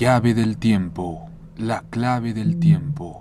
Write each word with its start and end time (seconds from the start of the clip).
llave 0.00 0.32
del 0.32 0.56
tiempo, 0.56 1.28
la 1.58 1.84
clave 1.90 2.32
del 2.32 2.58
tiempo, 2.58 3.20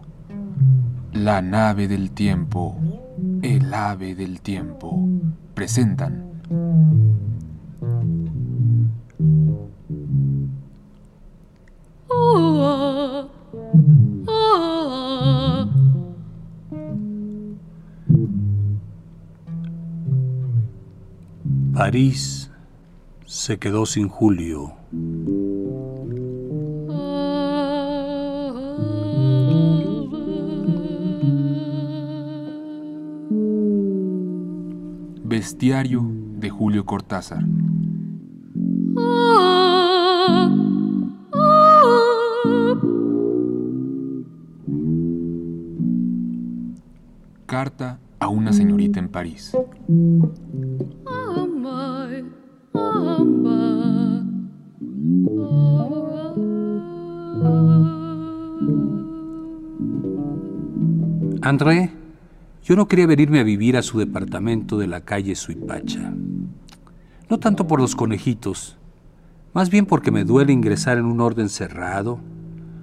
la 1.11 1.41
nave 1.41 1.89
del 1.89 2.11
tiempo, 2.11 2.77
el 3.41 3.73
ave 3.73 4.15
del 4.15 4.39
tiempo, 4.39 5.05
presentan. 5.53 6.23
París 21.73 22.49
se 23.25 23.59
quedó 23.59 23.85
sin 23.85 24.07
Julio. 24.07 24.75
Bestiario 35.59 36.09
de 36.37 36.49
Julio 36.49 36.85
Cortázar. 36.85 37.43
Carta 47.45 47.99
a 48.19 48.29
una 48.29 48.53
señorita 48.53 49.01
en 49.01 49.09
París. 49.09 49.51
André, 61.41 61.98
yo 62.69 62.75
no 62.75 62.87
quería 62.87 63.07
venirme 63.07 63.39
a 63.39 63.43
vivir 63.43 63.77
a 63.77 63.81
su 63.81 63.97
departamento 63.97 64.77
de 64.77 64.85
la 64.85 65.01
calle 65.01 65.33
Suipacha. 65.33 66.13
No 67.27 67.39
tanto 67.39 67.65
por 67.65 67.81
los 67.81 67.95
conejitos, 67.95 68.77
más 69.55 69.71
bien 69.71 69.87
porque 69.87 70.11
me 70.11 70.23
duele 70.23 70.53
ingresar 70.53 70.99
en 70.99 71.05
un 71.05 71.19
orden 71.19 71.49
cerrado, 71.49 72.19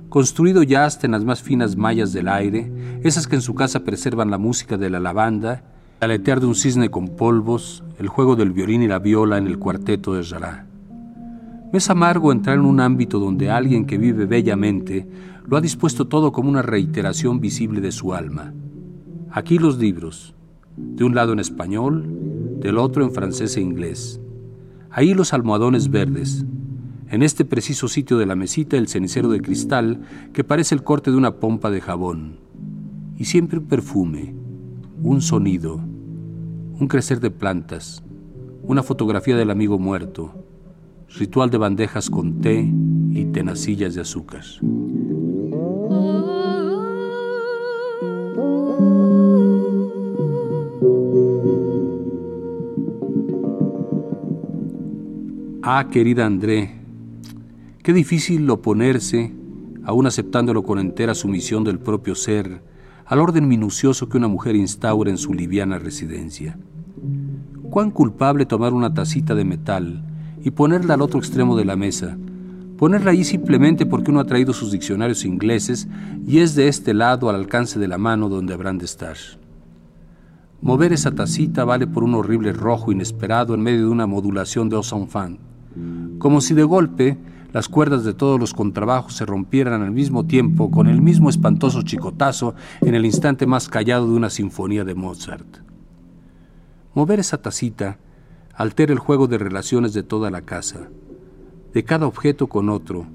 construido 0.08 0.64
ya 0.64 0.86
hasta 0.86 1.06
en 1.06 1.12
las 1.12 1.24
más 1.24 1.40
finas 1.40 1.76
mallas 1.76 2.12
del 2.12 2.26
aire, 2.26 2.68
esas 3.04 3.28
que 3.28 3.36
en 3.36 3.42
su 3.42 3.54
casa 3.54 3.84
preservan 3.84 4.28
la 4.28 4.38
música 4.38 4.76
de 4.76 4.90
la 4.90 4.98
lavanda, 4.98 5.62
el 6.00 6.10
aletear 6.10 6.40
de 6.40 6.46
un 6.46 6.56
cisne 6.56 6.90
con 6.90 7.10
polvos, 7.10 7.84
el 8.00 8.08
juego 8.08 8.34
del 8.34 8.50
violín 8.50 8.82
y 8.82 8.88
la 8.88 8.98
viola 8.98 9.38
en 9.38 9.46
el 9.46 9.60
cuarteto 9.60 10.14
de 10.14 10.24
Jará. 10.24 10.66
Me 11.72 11.78
es 11.78 11.88
amargo 11.90 12.32
entrar 12.32 12.56
en 12.58 12.64
un 12.64 12.80
ámbito 12.80 13.20
donde 13.20 13.52
alguien 13.52 13.86
que 13.86 13.98
vive 13.98 14.26
bellamente 14.26 15.06
lo 15.46 15.56
ha 15.56 15.60
dispuesto 15.60 16.08
todo 16.08 16.32
como 16.32 16.48
una 16.48 16.62
reiteración 16.62 17.38
visible 17.38 17.80
de 17.80 17.92
su 17.92 18.14
alma. 18.14 18.52
Aquí 19.36 19.58
los 19.58 19.76
libros, 19.76 20.34
de 20.78 21.04
un 21.04 21.14
lado 21.14 21.34
en 21.34 21.40
español, 21.40 22.06
del 22.58 22.78
otro 22.78 23.04
en 23.04 23.12
francés 23.12 23.58
e 23.58 23.60
inglés. 23.60 24.18
Ahí 24.90 25.12
los 25.12 25.34
almohadones 25.34 25.90
verdes. 25.90 26.46
En 27.10 27.22
este 27.22 27.44
preciso 27.44 27.86
sitio 27.86 28.16
de 28.16 28.24
la 28.24 28.34
mesita 28.34 28.78
el 28.78 28.88
cenicero 28.88 29.28
de 29.28 29.42
cristal 29.42 30.00
que 30.32 30.42
parece 30.42 30.74
el 30.74 30.82
corte 30.82 31.10
de 31.10 31.18
una 31.18 31.34
pompa 31.34 31.70
de 31.70 31.82
jabón. 31.82 32.38
Y 33.18 33.26
siempre 33.26 33.58
un 33.58 33.66
perfume, 33.66 34.34
un 35.02 35.20
sonido, 35.20 35.74
un 35.74 36.88
crecer 36.88 37.20
de 37.20 37.30
plantas, 37.30 38.02
una 38.62 38.82
fotografía 38.82 39.36
del 39.36 39.50
amigo 39.50 39.78
muerto, 39.78 40.32
ritual 41.14 41.50
de 41.50 41.58
bandejas 41.58 42.08
con 42.08 42.40
té 42.40 42.72
y 43.10 43.26
tenacillas 43.26 43.94
de 43.94 44.00
azúcar. 44.00 44.44
Ah, 55.68 55.88
querida 55.90 56.24
André, 56.24 56.76
qué 57.82 57.92
difícil 57.92 58.48
oponerse, 58.50 59.34
aún 59.82 60.06
aceptándolo 60.06 60.62
con 60.62 60.78
entera 60.78 61.12
sumisión 61.12 61.64
del 61.64 61.80
propio 61.80 62.14
ser, 62.14 62.62
al 63.04 63.18
orden 63.18 63.48
minucioso 63.48 64.08
que 64.08 64.16
una 64.16 64.28
mujer 64.28 64.54
instaura 64.54 65.10
en 65.10 65.18
su 65.18 65.34
liviana 65.34 65.80
residencia. 65.80 66.56
Cuán 67.68 67.90
culpable 67.90 68.46
tomar 68.46 68.74
una 68.74 68.94
tacita 68.94 69.34
de 69.34 69.44
metal 69.44 70.04
y 70.40 70.52
ponerla 70.52 70.94
al 70.94 71.02
otro 71.02 71.18
extremo 71.18 71.56
de 71.56 71.64
la 71.64 71.74
mesa, 71.74 72.16
ponerla 72.78 73.10
ahí 73.10 73.24
simplemente 73.24 73.86
porque 73.86 74.12
uno 74.12 74.20
ha 74.20 74.24
traído 74.24 74.52
sus 74.52 74.70
diccionarios 74.70 75.24
ingleses 75.24 75.88
y 76.24 76.38
es 76.38 76.54
de 76.54 76.68
este 76.68 76.94
lado 76.94 77.28
al 77.28 77.34
alcance 77.34 77.80
de 77.80 77.88
la 77.88 77.98
mano 77.98 78.28
donde 78.28 78.54
habrán 78.54 78.78
de 78.78 78.84
estar. 78.84 79.16
Mover 80.62 80.92
esa 80.92 81.10
tacita 81.10 81.64
vale 81.64 81.88
por 81.88 82.04
un 82.04 82.14
horrible 82.14 82.52
rojo 82.52 82.92
inesperado 82.92 83.52
en 83.52 83.62
medio 83.62 83.80
de 83.80 83.88
una 83.88 84.06
modulación 84.06 84.68
de 84.68 84.76
os 84.76 84.92
enfants 84.92 85.40
como 86.18 86.40
si 86.40 86.54
de 86.54 86.64
golpe 86.64 87.18
las 87.52 87.68
cuerdas 87.68 88.04
de 88.04 88.12
todos 88.12 88.38
los 88.38 88.52
contrabajos 88.52 89.14
se 89.14 89.24
rompieran 89.24 89.80
al 89.80 89.90
mismo 89.90 90.26
tiempo 90.26 90.70
con 90.70 90.88
el 90.88 91.00
mismo 91.00 91.30
espantoso 91.30 91.82
chicotazo 91.82 92.54
en 92.82 92.94
el 92.94 93.06
instante 93.06 93.46
más 93.46 93.68
callado 93.68 94.06
de 94.06 94.14
una 94.14 94.28
sinfonía 94.28 94.84
de 94.84 94.94
Mozart. 94.94 95.58
Mover 96.94 97.20
esa 97.20 97.40
tacita 97.40 97.98
altera 98.54 98.92
el 98.92 98.98
juego 98.98 99.26
de 99.26 99.38
relaciones 99.38 99.94
de 99.94 100.02
toda 100.02 100.30
la 100.30 100.42
casa, 100.42 100.88
de 101.72 101.84
cada 101.84 102.06
objeto 102.06 102.46
con 102.46 102.68
otro, 102.68 103.06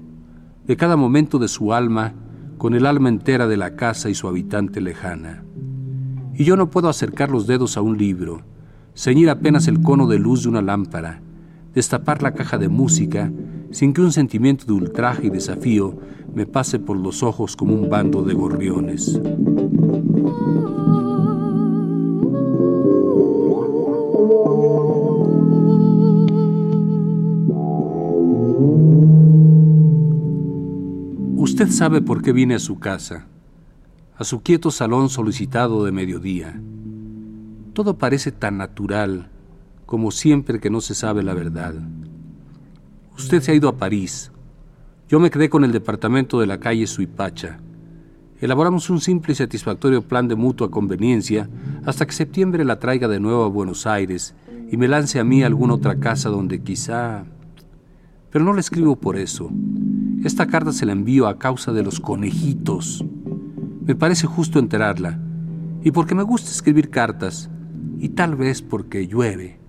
de 0.66 0.76
cada 0.76 0.96
momento 0.96 1.38
de 1.38 1.48
su 1.48 1.72
alma 1.72 2.14
con 2.58 2.74
el 2.74 2.86
alma 2.86 3.08
entera 3.08 3.46
de 3.46 3.56
la 3.56 3.74
casa 3.74 4.08
y 4.08 4.14
su 4.14 4.28
habitante 4.28 4.80
lejana. 4.80 5.44
Y 6.34 6.44
yo 6.44 6.56
no 6.56 6.70
puedo 6.70 6.88
acercar 6.88 7.30
los 7.30 7.46
dedos 7.46 7.76
a 7.76 7.80
un 7.80 7.98
libro, 7.98 8.42
ceñir 8.94 9.30
apenas 9.30 9.68
el 9.68 9.82
cono 9.82 10.06
de 10.06 10.18
luz 10.18 10.44
de 10.44 10.48
una 10.48 10.62
lámpara, 10.62 11.20
destapar 11.74 12.22
la 12.22 12.34
caja 12.34 12.58
de 12.58 12.68
música 12.68 13.32
sin 13.70 13.92
que 13.92 14.02
un 14.02 14.12
sentimiento 14.12 14.66
de 14.66 14.72
ultraje 14.72 15.28
y 15.28 15.30
desafío 15.30 15.98
me 16.34 16.46
pase 16.46 16.78
por 16.78 16.96
los 16.96 17.22
ojos 17.22 17.56
como 17.56 17.74
un 17.74 17.88
bando 17.88 18.22
de 18.22 18.34
gorriones. 18.34 19.20
Usted 31.36 31.68
sabe 31.68 32.00
por 32.00 32.22
qué 32.22 32.32
vine 32.32 32.54
a 32.54 32.58
su 32.58 32.78
casa, 32.78 33.26
a 34.16 34.24
su 34.24 34.42
quieto 34.42 34.70
salón 34.70 35.08
solicitado 35.08 35.84
de 35.84 35.92
mediodía. 35.92 36.60
Todo 37.72 37.98
parece 37.98 38.32
tan 38.32 38.58
natural, 38.58 39.30
como 39.92 40.10
siempre 40.10 40.58
que 40.58 40.70
no 40.70 40.80
se 40.80 40.94
sabe 40.94 41.22
la 41.22 41.34
verdad. 41.34 41.74
Usted 43.14 43.42
se 43.42 43.52
ha 43.52 43.54
ido 43.54 43.68
a 43.68 43.76
París. 43.76 44.32
Yo 45.06 45.20
me 45.20 45.30
quedé 45.30 45.50
con 45.50 45.64
el 45.64 45.72
departamento 45.72 46.40
de 46.40 46.46
la 46.46 46.58
calle 46.58 46.86
Suipacha. 46.86 47.60
Elaboramos 48.40 48.88
un 48.88 49.02
simple 49.02 49.34
y 49.34 49.36
satisfactorio 49.36 50.00
plan 50.00 50.28
de 50.28 50.34
mutua 50.34 50.70
conveniencia 50.70 51.46
hasta 51.84 52.06
que 52.06 52.14
septiembre 52.14 52.64
la 52.64 52.78
traiga 52.78 53.06
de 53.06 53.20
nuevo 53.20 53.44
a 53.44 53.48
Buenos 53.48 53.86
Aires 53.86 54.34
y 54.70 54.78
me 54.78 54.88
lance 54.88 55.20
a 55.20 55.24
mí 55.24 55.42
a 55.42 55.46
alguna 55.46 55.74
otra 55.74 56.00
casa 56.00 56.30
donde 56.30 56.62
quizá... 56.62 57.26
Pero 58.30 58.46
no 58.46 58.54
le 58.54 58.60
escribo 58.60 58.96
por 58.96 59.18
eso. 59.18 59.50
Esta 60.24 60.46
carta 60.46 60.72
se 60.72 60.86
la 60.86 60.92
envío 60.92 61.26
a 61.26 61.38
causa 61.38 61.70
de 61.74 61.82
los 61.82 62.00
conejitos. 62.00 63.04
Me 63.84 63.94
parece 63.94 64.26
justo 64.26 64.58
enterarla. 64.58 65.20
Y 65.82 65.90
porque 65.90 66.14
me 66.14 66.22
gusta 66.22 66.50
escribir 66.50 66.88
cartas. 66.88 67.50
Y 67.98 68.08
tal 68.08 68.36
vez 68.36 68.62
porque 68.62 69.06
llueve. 69.06 69.60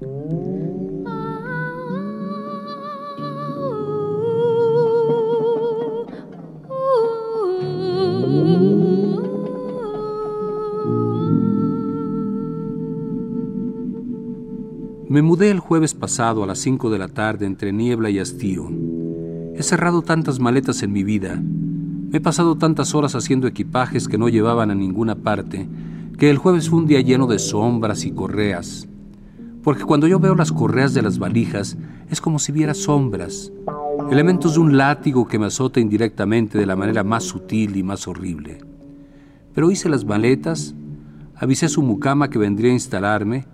Me 15.13 15.21
mudé 15.21 15.51
el 15.51 15.60
jueves 15.60 15.94
pasado 15.94 16.44
a 16.44 16.48
las 16.48 16.57
5 16.57 16.89
de 16.89 16.98
la 16.98 17.07
tarde 17.07 17.45
entre 17.45 17.71
niebla 17.71 18.10
y 18.10 18.18
hastío. 18.18 18.68
He 19.54 19.62
cerrado 19.62 20.01
tantas 20.01 20.39
maletas 20.39 20.81
en 20.81 20.92
mi 20.92 21.04
vida. 21.04 21.39
He 22.12 22.19
pasado 22.19 22.57
tantas 22.57 22.95
horas 22.95 23.13
haciendo 23.13 23.45
equipajes 23.45 24.07
que 24.07 24.18
no 24.18 24.27
llevaban 24.27 24.71
a 24.71 24.74
ninguna 24.74 25.13
parte, 25.13 25.69
que 26.18 26.31
el 26.31 26.39
jueves 26.39 26.68
fue 26.68 26.80
un 26.80 26.88
día 26.88 27.00
lleno 27.01 27.27
de 27.27 27.38
sombras 27.38 28.06
y 28.06 28.12
correas. 28.12 28.88
Porque 29.62 29.83
cuando 29.83 30.07
yo 30.07 30.19
veo 30.19 30.33
las 30.33 30.51
correas 30.51 30.95
de 30.95 31.04
las 31.04 31.19
valijas, 31.19 31.77
es 32.09 32.19
como 32.19 32.39
si 32.39 32.51
viera 32.51 32.74
sombras, 32.74 33.51
elementos 34.09 34.56
de 34.56 34.62
un 34.62 34.77
látigo 34.77 35.27
que 35.27 35.38
me 35.38 35.45
azota 35.45 35.80
indirectamente 35.80 36.57
de 36.57 36.66
la 36.66 36.75
manera 36.75 37.04
más 37.04 37.24
sutil 37.24 37.77
y 37.77 37.83
más 37.83 38.07
horrible. 38.07 38.62
Pero 39.54 39.69
hice 39.69 39.89
las 39.89 40.06
maletas, 40.06 40.74
avisé 41.36 41.68
a 41.68 41.69
su 41.69 41.83
mucama 41.83 42.31
que 42.31 42.39
vendría 42.39 42.71
a 42.71 42.74
instalarme, 42.74 43.45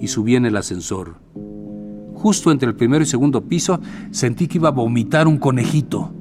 y 0.00 0.08
subí 0.08 0.36
en 0.36 0.46
el 0.46 0.56
ascensor. 0.56 1.16
Justo 2.14 2.50
entre 2.50 2.68
el 2.68 2.74
primero 2.74 3.02
y 3.02 3.06
segundo 3.06 3.44
piso 3.46 3.80
sentí 4.10 4.48
que 4.48 4.58
iba 4.58 4.68
a 4.68 4.72
vomitar 4.72 5.28
un 5.28 5.38
conejito. 5.38 6.12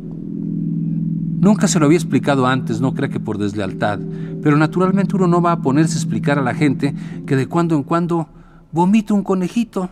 Nunca 1.40 1.68
se 1.68 1.80
lo 1.80 1.86
había 1.86 1.98
explicado 1.98 2.48
antes, 2.48 2.82
no 2.82 2.94
crea 2.94 3.10
que 3.10 3.20
por 3.20 3.38
deslealtad, 3.38 4.00
pero 4.42 4.58
naturalmente 4.58 5.16
uno 5.16 5.28
no 5.28 5.42
va 5.42 5.52
a 5.52 5.62
ponerse 5.62 5.96
a 5.96 6.02
explicar 6.02 6.40
a 6.40 6.42
la 6.42 6.54
gente 6.54 6.96
que 7.26 7.36
de 7.36 7.48
cuando 7.48 7.76
en 7.76 7.84
cuando 7.84 8.28
vomita 8.72 9.14
un 9.14 9.24
conejito. 9.24 9.90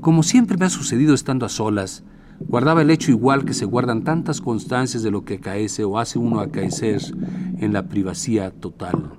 Como 0.00 0.22
siempre 0.22 0.56
me 0.56 0.66
ha 0.66 0.70
sucedido 0.70 1.14
estando 1.14 1.46
a 1.46 1.48
solas, 1.48 2.04
guardaba 2.40 2.82
el 2.82 2.90
hecho 2.90 3.10
igual 3.10 3.44
que 3.44 3.54
se 3.54 3.64
guardan 3.64 4.02
tantas 4.02 4.40
constancias 4.40 5.02
de 5.02 5.10
lo 5.10 5.24
que 5.24 5.34
acaece 5.34 5.84
o 5.84 5.98
hace 5.98 6.18
uno 6.18 6.40
acaecer 6.40 7.00
en 7.58 7.72
la 7.72 7.88
privacidad 7.88 8.52
total. 8.52 9.12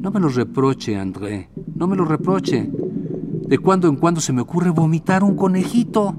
No 0.00 0.10
me 0.10 0.20
lo 0.20 0.28
reproche, 0.28 0.98
André, 0.98 1.48
no 1.76 1.86
me 1.86 1.96
lo 1.96 2.04
reproche. 2.04 2.68
De 3.46 3.58
cuando 3.58 3.88
en 3.88 3.96
cuando 3.96 4.20
se 4.20 4.32
me 4.32 4.42
ocurre 4.42 4.70
vomitar 4.70 5.22
un 5.22 5.36
conejito. 5.36 6.16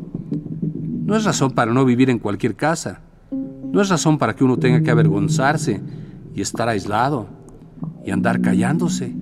No 1.06 1.15
es 1.15 1.25
razón 1.25 1.51
para 1.51 1.74
no 1.74 1.83
vivir 1.83 2.09
en 2.09 2.19
cualquier 2.19 2.56
casa. 2.56 3.01
No 3.31 3.81
es 3.81 3.89
razón 3.89 4.18
para 4.18 4.36
que 4.36 4.44
uno 4.44 4.57
tenga 4.57 4.81
que 4.81 4.92
avergonzarse 4.92 5.81
y 6.33 6.42
estar 6.42 6.69
aislado 6.69 7.27
y 8.06 8.12
andar 8.12 8.39
callándose. 8.39 9.15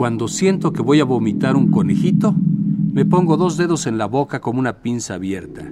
Cuando 0.00 0.28
siento 0.28 0.72
que 0.72 0.80
voy 0.80 1.00
a 1.00 1.04
vomitar 1.04 1.56
un 1.56 1.70
conejito, 1.70 2.34
me 2.34 3.04
pongo 3.04 3.36
dos 3.36 3.58
dedos 3.58 3.86
en 3.86 3.98
la 3.98 4.06
boca 4.06 4.40
como 4.40 4.58
una 4.58 4.80
pinza 4.80 5.12
abierta 5.12 5.70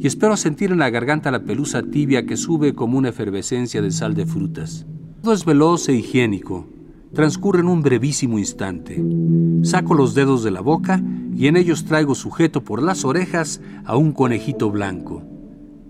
y 0.00 0.04
espero 0.04 0.36
sentir 0.36 0.72
en 0.72 0.80
la 0.80 0.90
garganta 0.90 1.30
la 1.30 1.44
pelusa 1.44 1.84
tibia 1.84 2.26
que 2.26 2.36
sube 2.36 2.74
como 2.74 2.98
una 2.98 3.10
efervescencia 3.10 3.80
de 3.80 3.92
sal 3.92 4.14
de 4.14 4.26
frutas. 4.26 4.84
Todo 5.22 5.32
es 5.32 5.44
veloz 5.44 5.88
e 5.88 5.94
higiénico. 5.94 6.66
Transcurre 7.14 7.60
en 7.60 7.68
un 7.68 7.82
brevísimo 7.82 8.40
instante. 8.40 9.00
Saco 9.62 9.94
los 9.94 10.16
dedos 10.16 10.42
de 10.42 10.50
la 10.50 10.60
boca 10.60 11.00
y 11.32 11.46
en 11.46 11.56
ellos 11.56 11.84
traigo 11.84 12.16
sujeto 12.16 12.64
por 12.64 12.82
las 12.82 13.04
orejas 13.04 13.60
a 13.84 13.96
un 13.96 14.10
conejito 14.10 14.72
blanco. 14.72 15.22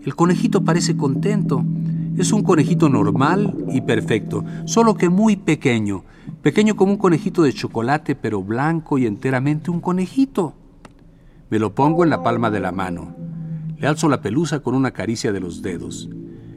El 0.05 0.15
conejito 0.15 0.63
parece 0.63 0.95
contento. 0.95 1.65
Es 2.17 2.33
un 2.33 2.43
conejito 2.43 2.89
normal 2.89 3.57
y 3.73 3.81
perfecto, 3.81 4.45
solo 4.67 4.95
que 4.95 5.09
muy 5.09 5.37
pequeño, 5.37 6.05
pequeño 6.43 6.77
como 6.77 6.93
un 6.93 6.99
conejito 6.99 7.43
de 7.43 7.53
chocolate, 7.53 8.15
pero 8.15 8.43
blanco 8.43 8.99
y 8.99 9.07
enteramente 9.07 9.71
un 9.71 9.81
conejito. 9.81 10.55
Me 11.51 11.59
lo 11.59 11.75
pongo 11.75 12.05
en 12.05 12.11
la 12.11 12.23
palma 12.23 12.51
de 12.51 12.61
la 12.61 12.71
mano. 12.71 13.15
Le 13.79 13.87
alzo 13.87 14.09
la 14.09 14.21
pelusa 14.21 14.61
con 14.61 14.75
una 14.75 14.91
caricia 14.91 15.33
de 15.33 15.41
los 15.41 15.63
dedos. 15.63 16.09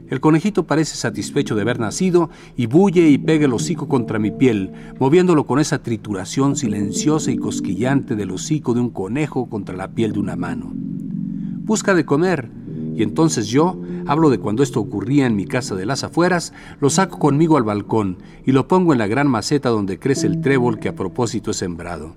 El 0.08 0.20
conejito 0.20 0.66
parece 0.66 0.94
satisfecho 0.94 1.56
de 1.56 1.62
haber 1.62 1.80
nacido 1.80 2.30
y 2.56 2.66
bulle 2.66 3.08
y 3.08 3.18
pega 3.18 3.46
el 3.46 3.52
hocico 3.52 3.88
contra 3.88 4.18
mi 4.20 4.30
piel, 4.30 4.72
moviéndolo 5.00 5.46
con 5.46 5.58
esa 5.58 5.82
trituración 5.82 6.54
silenciosa 6.54 7.32
y 7.32 7.36
cosquillante 7.36 8.14
del 8.14 8.30
hocico 8.30 8.72
de 8.72 8.80
un 8.80 8.90
conejo 8.90 9.48
contra 9.48 9.74
la 9.74 9.88
piel 9.88 10.12
de 10.12 10.20
una 10.20 10.36
mano. 10.36 10.72
Busca 10.74 11.94
de 11.94 12.04
comer, 12.04 12.48
y 12.96 13.02
entonces 13.02 13.48
yo, 13.48 13.78
hablo 14.06 14.30
de 14.30 14.38
cuando 14.38 14.62
esto 14.62 14.80
ocurría 14.80 15.26
en 15.26 15.36
mi 15.36 15.44
casa 15.44 15.74
de 15.74 15.84
las 15.84 16.02
afueras, 16.02 16.54
lo 16.80 16.88
saco 16.88 17.18
conmigo 17.18 17.58
al 17.58 17.62
balcón 17.62 18.16
y 18.46 18.52
lo 18.52 18.66
pongo 18.68 18.94
en 18.94 18.98
la 18.98 19.06
gran 19.06 19.28
maceta 19.28 19.68
donde 19.68 19.98
crece 19.98 20.26
el 20.26 20.40
trébol 20.40 20.78
que 20.78 20.88
a 20.88 20.94
propósito 20.94 21.50
he 21.50 21.54
sembrado. 21.54 22.16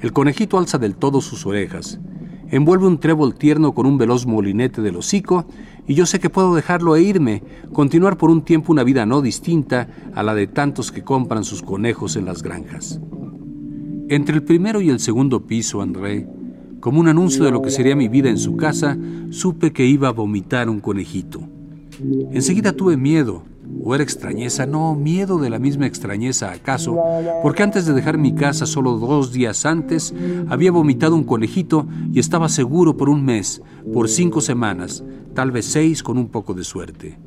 El 0.00 0.12
conejito 0.12 0.56
alza 0.56 0.78
del 0.78 0.94
todo 0.94 1.20
sus 1.20 1.46
orejas, 1.46 1.98
envuelve 2.50 2.86
un 2.86 2.98
trébol 2.98 3.34
tierno 3.34 3.74
con 3.74 3.86
un 3.86 3.98
veloz 3.98 4.24
molinete 4.24 4.82
del 4.82 4.96
hocico, 4.96 5.46
y 5.88 5.94
yo 5.94 6.06
sé 6.06 6.20
que 6.20 6.30
puedo 6.30 6.54
dejarlo 6.54 6.94
e 6.94 7.02
irme, 7.02 7.42
continuar 7.72 8.16
por 8.16 8.30
un 8.30 8.42
tiempo 8.42 8.72
una 8.72 8.84
vida 8.84 9.06
no 9.06 9.20
distinta 9.20 9.88
a 10.14 10.22
la 10.22 10.34
de 10.34 10.46
tantos 10.46 10.92
que 10.92 11.02
compran 11.02 11.42
sus 11.42 11.62
conejos 11.62 12.14
en 12.14 12.24
las 12.24 12.42
granjas. 12.42 13.00
Entre 14.08 14.36
el 14.36 14.44
primero 14.44 14.80
y 14.80 14.90
el 14.90 15.00
segundo 15.00 15.46
piso, 15.46 15.82
André, 15.82 16.28
como 16.84 17.00
un 17.00 17.08
anuncio 17.08 17.44
de 17.44 17.50
lo 17.50 17.62
que 17.62 17.70
sería 17.70 17.96
mi 17.96 18.08
vida 18.08 18.28
en 18.28 18.36
su 18.36 18.58
casa, 18.58 18.98
supe 19.30 19.72
que 19.72 19.86
iba 19.86 20.08
a 20.08 20.12
vomitar 20.12 20.68
un 20.68 20.80
conejito. 20.80 21.40
Enseguida 22.30 22.74
tuve 22.74 22.98
miedo, 22.98 23.42
¿O 23.82 23.94
era 23.94 24.04
extrañeza? 24.04 24.66
No, 24.66 24.94
miedo 24.94 25.38
de 25.38 25.48
la 25.48 25.58
misma 25.58 25.86
extrañeza, 25.86 26.52
acaso, 26.52 26.98
porque 27.42 27.62
antes 27.62 27.86
de 27.86 27.94
dejar 27.94 28.18
mi 28.18 28.34
casa 28.34 28.66
solo 28.66 28.98
dos 28.98 29.32
días 29.32 29.64
antes, 29.64 30.12
había 30.48 30.72
vomitado 30.72 31.14
un 31.14 31.24
conejito 31.24 31.86
y 32.12 32.18
estaba 32.18 32.50
seguro 32.50 32.98
por 32.98 33.08
un 33.08 33.24
mes, 33.24 33.62
por 33.90 34.10
cinco 34.10 34.42
semanas, 34.42 35.02
tal 35.32 35.52
vez 35.52 35.64
seis 35.64 36.02
con 36.02 36.18
un 36.18 36.28
poco 36.28 36.52
de 36.52 36.64
suerte. 36.64 37.18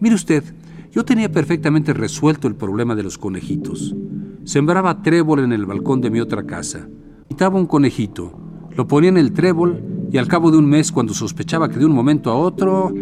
Mire 0.00 0.14
usted, 0.14 0.44
yo 0.90 1.02
tenía 1.02 1.32
perfectamente 1.32 1.94
resuelto 1.94 2.46
el 2.46 2.56
problema 2.56 2.94
de 2.94 3.04
los 3.04 3.16
conejitos. 3.16 3.96
Sembraba 4.44 5.00
trébol 5.00 5.40
en 5.40 5.52
el 5.52 5.64
balcón 5.64 6.02
de 6.02 6.10
mi 6.10 6.20
otra 6.20 6.44
casa. 6.44 6.86
Vomitaba 7.30 7.58
un 7.58 7.66
conejito, 7.66 8.41
lo 8.76 8.86
ponía 8.86 9.10
en 9.10 9.18
el 9.18 9.32
trébol 9.32 9.82
y 10.12 10.18
al 10.18 10.28
cabo 10.28 10.50
de 10.50 10.58
un 10.58 10.66
mes, 10.66 10.92
cuando 10.92 11.14
sospechaba 11.14 11.70
que 11.70 11.78
de 11.78 11.86
un 11.86 11.92
momento 11.92 12.30
a 12.30 12.36
otro, 12.36 12.92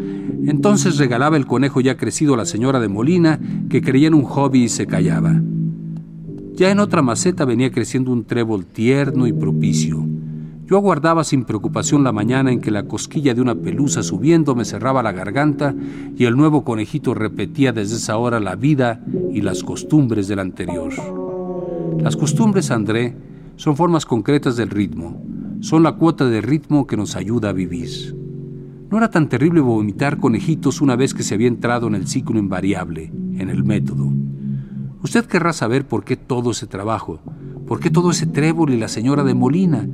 entonces 0.47 0.97
regalaba 0.97 1.37
el 1.37 1.45
conejo 1.45 1.81
ya 1.81 1.97
crecido 1.97 2.35
a 2.35 2.37
la 2.37 2.45
señora 2.45 2.79
de 2.79 2.89
Molina, 2.89 3.41
que 3.69 3.83
creía 3.83 4.07
en 4.07 4.15
un 4.15 4.23
hobby 4.23 4.65
y 4.65 4.69
se 4.69 4.87
callaba. 4.87 5.41
Ya 6.55 6.71
en 6.71 6.79
otra 6.79 7.03
maceta 7.03 7.45
venía 7.45 7.73
creciendo 7.73 8.13
un 8.13 8.25
trébol 8.25 8.65
tierno 8.65 9.27
y 9.27 9.33
propicio. 9.33 10.07
Yo 10.67 10.77
aguardaba 10.77 11.25
sin 11.25 11.45
preocupación 11.45 12.05
la 12.05 12.13
mañana 12.13 12.53
en 12.53 12.61
que 12.61 12.71
la 12.71 12.85
cosquilla 12.85 13.35
de 13.35 13.41
una 13.41 13.57
pelusa 13.57 14.05
subiendo 14.05 14.55
me 14.55 14.65
cerraba 14.65 15.03
la 15.03 15.11
garganta 15.11 15.75
y 16.17 16.27
el 16.27 16.37
nuevo 16.37 16.63
conejito 16.63 17.13
repetía 17.13 17.73
desde 17.73 17.97
esa 17.97 18.19
hora 18.19 18.39
la 18.39 18.55
vida 18.55 19.05
y 19.33 19.41
las 19.41 19.65
costumbres 19.65 20.29
del 20.29 20.39
anterior. 20.39 20.93
Las 21.99 22.17
costumbres, 22.17 22.71
André, 22.71 23.17
son 23.57 23.75
formas 23.75 24.07
concretas 24.07 24.57
del 24.57 24.71
ritmo 24.71 25.21
son 25.61 25.83
la 25.83 25.93
cuota 25.93 26.27
de 26.27 26.41
ritmo 26.41 26.87
que 26.87 26.97
nos 26.97 27.17
ayuda 27.17 27.51
a 27.51 27.53
vivir. 27.53 28.17
No 28.91 28.99
era 28.99 29.11
tan 29.11 29.29
terrible 29.29 29.61
vomitar 29.61 30.19
conejitos 30.19 30.81
una 30.81 30.97
vez 30.97 31.15
que 31.15 31.23
se 31.23 31.35
había 31.35 31.49
entrado 31.49 31.87
en 31.87 31.95
el 31.95 32.09
ciclo 32.09 32.39
invariable, 32.39 33.13
en 33.39 33.49
el 33.51 33.63
método. 33.63 34.11
Usted 35.03 35.27
querrá 35.27 35.53
saber 35.53 35.87
por 35.87 36.05
qué 36.05 36.17
todo 36.17 36.51
ese 36.51 36.67
trabajo, 36.67 37.21
por 37.67 37.79
qué 37.79 37.91
todo 37.91 38.11
ese 38.11 38.27
trébol 38.27 38.71
y 38.71 38.79
la 38.79 38.89
señora 38.89 39.23
de 39.23 39.35
Molina. 39.35 39.87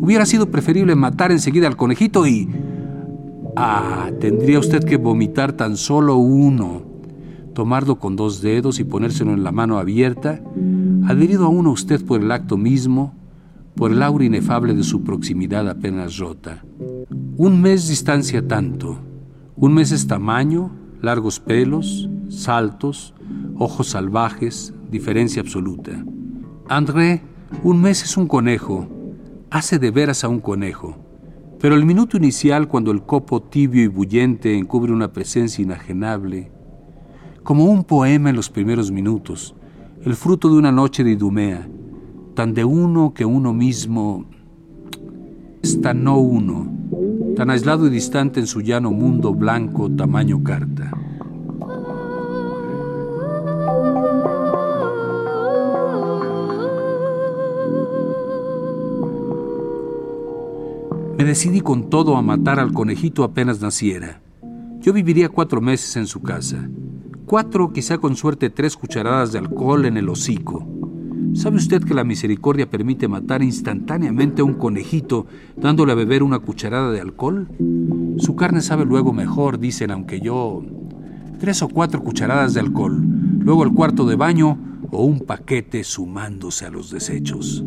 Hubiera 0.00 0.24
sido 0.24 0.50
preferible 0.50 0.94
matar 0.94 1.32
enseguida 1.32 1.66
al 1.66 1.76
conejito 1.76 2.26
y... 2.26 2.48
Ah, 3.56 4.10
tendría 4.20 4.60
usted 4.60 4.84
que 4.84 4.96
vomitar 4.96 5.52
tan 5.52 5.76
solo 5.76 6.16
uno, 6.16 6.82
tomarlo 7.54 7.98
con 7.98 8.14
dos 8.14 8.40
dedos 8.40 8.78
y 8.78 8.84
ponérselo 8.84 9.32
en 9.32 9.42
la 9.42 9.50
mano 9.50 9.78
abierta, 9.78 10.40
adherido 11.06 11.46
a 11.46 11.48
uno 11.48 11.72
usted 11.72 12.04
por 12.04 12.22
el 12.22 12.30
acto 12.30 12.56
mismo, 12.56 13.17
por 13.78 13.92
el 13.92 14.02
aura 14.02 14.24
inefable 14.24 14.74
de 14.74 14.82
su 14.82 15.04
proximidad 15.04 15.68
apenas 15.68 16.18
rota. 16.18 16.64
Un 17.36 17.62
mes 17.62 17.86
distancia 17.86 18.46
tanto. 18.46 18.98
Un 19.54 19.72
mes 19.72 19.92
es 19.92 20.08
tamaño, 20.08 20.72
largos 21.00 21.38
pelos, 21.38 22.10
saltos, 22.28 23.14
ojos 23.56 23.90
salvajes, 23.90 24.74
diferencia 24.90 25.40
absoluta. 25.40 26.04
André, 26.68 27.22
un 27.62 27.80
mes 27.80 28.02
es 28.02 28.16
un 28.16 28.26
conejo, 28.26 28.88
hace 29.48 29.78
de 29.78 29.92
veras 29.92 30.24
a 30.24 30.28
un 30.28 30.40
conejo. 30.40 30.98
Pero 31.60 31.76
el 31.76 31.84
minuto 31.84 32.16
inicial, 32.16 32.66
cuando 32.66 32.90
el 32.90 33.02
copo 33.02 33.42
tibio 33.42 33.84
y 33.84 33.86
bullente 33.86 34.58
encubre 34.58 34.92
una 34.92 35.12
presencia 35.12 35.62
inajenable, 35.62 36.50
como 37.44 37.66
un 37.66 37.84
poema 37.84 38.30
en 38.30 38.36
los 38.36 38.50
primeros 38.50 38.90
minutos, 38.90 39.54
el 40.04 40.16
fruto 40.16 40.48
de 40.48 40.56
una 40.56 40.72
noche 40.72 41.04
de 41.04 41.12
idumea, 41.12 41.68
tan 42.38 42.54
de 42.54 42.64
uno 42.64 43.14
que 43.14 43.24
uno 43.24 43.52
mismo 43.52 44.24
es 45.60 45.80
tan 45.80 46.04
no 46.04 46.18
uno, 46.18 46.70
tan 47.34 47.50
aislado 47.50 47.88
y 47.88 47.90
distante 47.90 48.38
en 48.38 48.46
su 48.46 48.60
llano 48.60 48.92
mundo 48.92 49.34
blanco 49.34 49.90
tamaño 49.90 50.44
carta. 50.44 50.92
Me 61.16 61.24
decidí 61.24 61.60
con 61.60 61.90
todo 61.90 62.16
a 62.16 62.22
matar 62.22 62.60
al 62.60 62.72
conejito 62.72 63.24
apenas 63.24 63.60
naciera. 63.60 64.22
Yo 64.78 64.92
viviría 64.92 65.28
cuatro 65.28 65.60
meses 65.60 65.96
en 65.96 66.06
su 66.06 66.22
casa. 66.22 66.70
Cuatro, 67.26 67.72
quizá 67.72 67.98
con 67.98 68.14
suerte 68.14 68.48
tres 68.48 68.76
cucharadas 68.76 69.32
de 69.32 69.40
alcohol 69.40 69.86
en 69.86 69.96
el 69.96 70.08
hocico 70.08 70.77
¿Sabe 71.34 71.56
usted 71.56 71.84
que 71.84 71.94
la 71.94 72.04
misericordia 72.04 72.68
permite 72.68 73.08
matar 73.08 73.42
instantáneamente 73.42 74.42
a 74.42 74.44
un 74.44 74.54
conejito 74.54 75.26
dándole 75.56 75.92
a 75.92 75.94
beber 75.94 76.22
una 76.22 76.38
cucharada 76.38 76.90
de 76.90 77.00
alcohol? 77.00 77.48
Su 78.18 78.34
carne 78.34 78.60
sabe 78.60 78.84
luego 78.84 79.12
mejor, 79.12 79.58
dicen, 79.58 79.90
aunque 79.90 80.20
yo... 80.20 80.62
Tres 81.38 81.62
o 81.62 81.68
cuatro 81.68 82.02
cucharadas 82.02 82.54
de 82.54 82.60
alcohol, 82.60 83.00
luego 83.38 83.62
el 83.62 83.72
cuarto 83.72 84.04
de 84.06 84.16
baño 84.16 84.58
o 84.90 85.04
un 85.04 85.20
paquete 85.20 85.84
sumándose 85.84 86.66
a 86.66 86.70
los 86.70 86.90
desechos. 86.90 87.64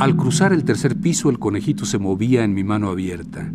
Al 0.00 0.16
cruzar 0.16 0.54
el 0.54 0.64
tercer 0.64 0.96
piso, 0.96 1.28
el 1.28 1.38
conejito 1.38 1.84
se 1.84 1.98
movía 1.98 2.42
en 2.42 2.54
mi 2.54 2.64
mano 2.64 2.88
abierta. 2.88 3.52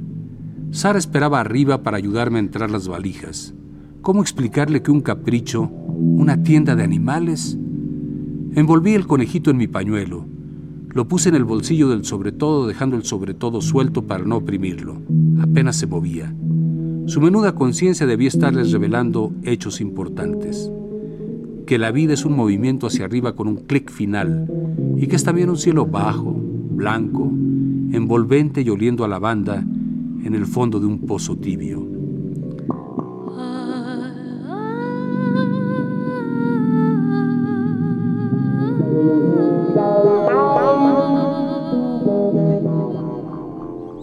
Sara 0.70 1.00
esperaba 1.00 1.40
arriba 1.40 1.82
para 1.82 1.98
ayudarme 1.98 2.38
a 2.38 2.42
entrar 2.42 2.70
las 2.70 2.88
valijas. 2.88 3.56
¿Cómo 4.04 4.22
explicarle 4.22 4.84
que 4.84 4.92
un 4.92 5.02
capricho, 5.02 5.64
una 5.64 6.44
tienda 6.44 6.76
de 6.76 6.84
animales? 6.84 7.58
Envolví 8.54 8.94
el 8.94 9.08
conejito 9.08 9.50
en 9.50 9.58
mi 9.58 9.66
pañuelo. 9.66 10.28
Lo 10.90 11.08
puse 11.08 11.30
en 11.30 11.36
el 11.36 11.46
bolsillo 11.46 11.90
del 11.90 12.06
sobretodo, 12.06 12.68
dejando 12.68 12.96
el 12.96 13.06
sobretodo 13.06 13.60
suelto 13.60 14.06
para 14.06 14.24
no 14.24 14.38
oprimirlo. 14.38 15.02
Apenas 15.42 15.78
se 15.78 15.88
movía. 15.88 16.32
Su 17.08 17.22
menuda 17.22 17.56
conciencia 17.56 18.06
debía 18.06 18.28
estarles 18.28 18.72
revelando 18.72 19.34
hechos 19.42 19.82
importantes. 19.82 20.72
Que 21.66 21.80
la 21.80 21.90
vida 21.90 22.14
es 22.14 22.24
un 22.24 22.36
movimiento 22.36 22.86
hacia 22.86 23.06
arriba 23.06 23.36
con 23.36 23.48
un 23.48 23.56
clic 23.56 23.90
final 23.90 24.48
y 24.98 25.08
que 25.08 25.16
es 25.16 25.24
también 25.24 25.50
un 25.50 25.58
cielo 25.58 25.86
bajo, 25.86 26.34
blanco, 26.34 27.32
envolvente 27.92 28.62
y 28.62 28.70
oliendo 28.70 29.04
a 29.04 29.08
lavanda 29.08 29.64
en 30.24 30.34
el 30.34 30.46
fondo 30.46 30.80
de 30.80 30.86
un 30.86 31.00
pozo 31.00 31.38
tibio. 31.38 31.96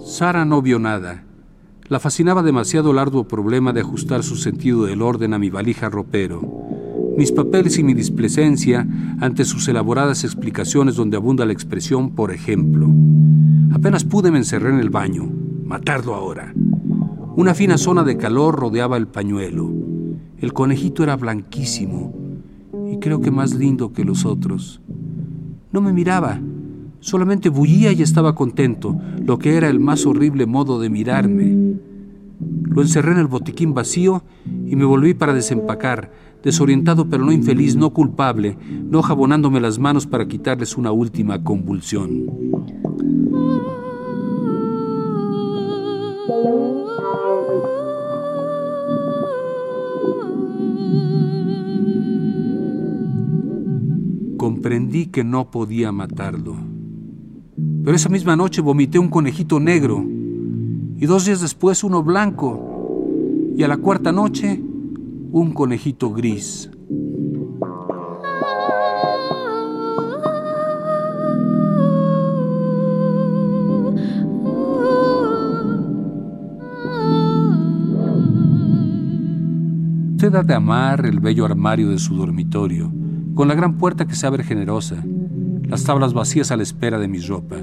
Sara 0.05 0.45
no 0.45 0.63
vio 0.63 0.79
nada. 0.79 1.25
La 1.89 1.99
fascinaba 1.99 2.43
demasiado 2.43 2.93
el 2.93 2.99
arduo 2.99 3.25
problema 3.25 3.73
de 3.73 3.81
ajustar 3.81 4.23
su 4.23 4.37
sentido 4.37 4.85
del 4.85 5.03
orden 5.03 5.35
a 5.35 5.39
mi 5.39 5.51
valija 5.51 5.89
ropero. 5.89 6.72
Mis 7.17 7.33
papeles 7.33 7.79
y 7.79 7.85
mi 7.85 7.95
displecencia 7.95 8.87
ante 9.21 9.45
sus 9.45 9.69
elaboradas 9.69 10.25
explicaciones 10.25 10.97
donde 10.97 11.17
abunda 11.17 11.45
la 11.45 11.53
expresión 11.53 12.11
por 12.11 12.33
ejemplo. 12.33 12.89
Apenas 13.73 14.05
pude 14.05 14.31
me 14.31 14.39
encerré 14.39 14.71
en 14.71 14.79
el 14.79 14.91
baño. 14.91 15.31
Matarlo 15.65 16.15
ahora. 16.15 16.53
Una 17.37 17.55
fina 17.55 17.79
zona 17.79 18.03
de 18.03 18.17
calor 18.17 18.57
rodeaba 18.57 18.97
el 18.97 19.07
pañuelo. 19.09 19.71
El 20.39 20.53
conejito 20.53 21.03
era 21.03 21.17
blanquísimo 21.17 22.13
y 22.91 22.99
creo 22.99 23.21
que 23.21 23.31
más 23.31 23.55
lindo 23.55 23.93
que 23.93 24.05
los 24.05 24.25
otros. 24.25 24.81
No 25.73 25.81
me 25.81 25.93
miraba, 25.93 26.41
Solamente 27.03 27.49
bullía 27.49 27.91
y 27.91 28.01
estaba 28.01 28.37
contento, 28.37 28.97
lo 29.27 29.37
que 29.37 29.57
era 29.57 29.69
el 29.69 29.81
más 29.81 30.07
horrible 30.07 30.47
modo 30.47 30.79
de 30.79 30.89
mirarme. 30.89 31.75
Lo 32.63 32.81
encerré 32.81 33.11
en 33.11 33.19
el 33.19 33.27
botiquín 33.27 33.75
vacío 33.75 34.23
y 34.69 34.77
me 34.77 34.85
volví 34.85 35.13
para 35.13 35.35
desempacar, 35.35 36.13
desorientado 36.43 37.09
pero 37.09 37.25
no 37.25 37.33
infeliz, 37.33 37.77
no 37.77 37.91
culpable, 37.91 38.57
no 38.71 39.03
jabonándome 39.03 39.61
las 39.61 39.79
manos 39.79 40.07
para 40.07 40.27
quitarles 40.27 40.77
una 40.77 40.93
última 40.93 41.43
convulsión. 41.43 42.27
Comprendí 54.37 55.07
que 55.07 55.25
no 55.25 55.51
podía 55.51 55.93
matarlo. 55.93 56.57
Pero 57.85 57.97
esa 57.97 58.09
misma 58.09 58.37
noche 58.37 58.61
vomité 58.61 58.99
un 58.99 59.09
conejito 59.09 59.61
negro 59.61 60.05
y 60.97 61.07
dos 61.07 61.25
días 61.25 61.41
después 61.41 61.85
uno 61.85 62.03
blanco 62.03 62.69
y 63.57 63.63
a 63.63 63.69
la 63.69 63.77
cuarta 63.77 64.13
noche 64.13 64.63
un 65.33 65.53
conejito 65.53 66.11
gris. 66.11 66.71
Usted 80.11 80.35
ha 80.35 80.43
de 80.43 80.55
amar 80.55 81.07
el 81.07 81.19
bello 81.19 81.47
armario 81.47 81.89
de 81.89 81.99
su 81.99 82.15
dormitorio, 82.15 82.93
con 83.35 83.49
la 83.49 83.55
gran 83.55 83.79
puerta 83.79 84.07
que 84.07 84.15
se 84.15 84.27
abre 84.27 84.45
generosa, 84.45 85.03
las 85.63 85.83
tablas 85.85 86.13
vacías 86.13 86.53
a 86.53 86.57
la 86.59 86.63
espera 86.63 86.99
de 86.99 87.09
mi 87.09 87.21
ropa. 87.21 87.57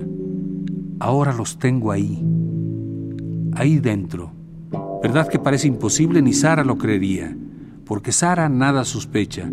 Ahora 0.99 1.33
los 1.33 1.59
tengo 1.59 1.91
ahí, 1.91 2.25
ahí 3.53 3.79
dentro. 3.79 4.31
¿Verdad 5.03 5.27
que 5.27 5.37
parece 5.37 5.67
imposible? 5.67 6.21
Ni 6.23 6.33
Sara 6.33 6.63
lo 6.63 6.77
creería, 6.77 7.37
porque 7.89 8.11
Sara 8.11 8.49
nada 8.49 8.85
sospecha, 8.85 9.49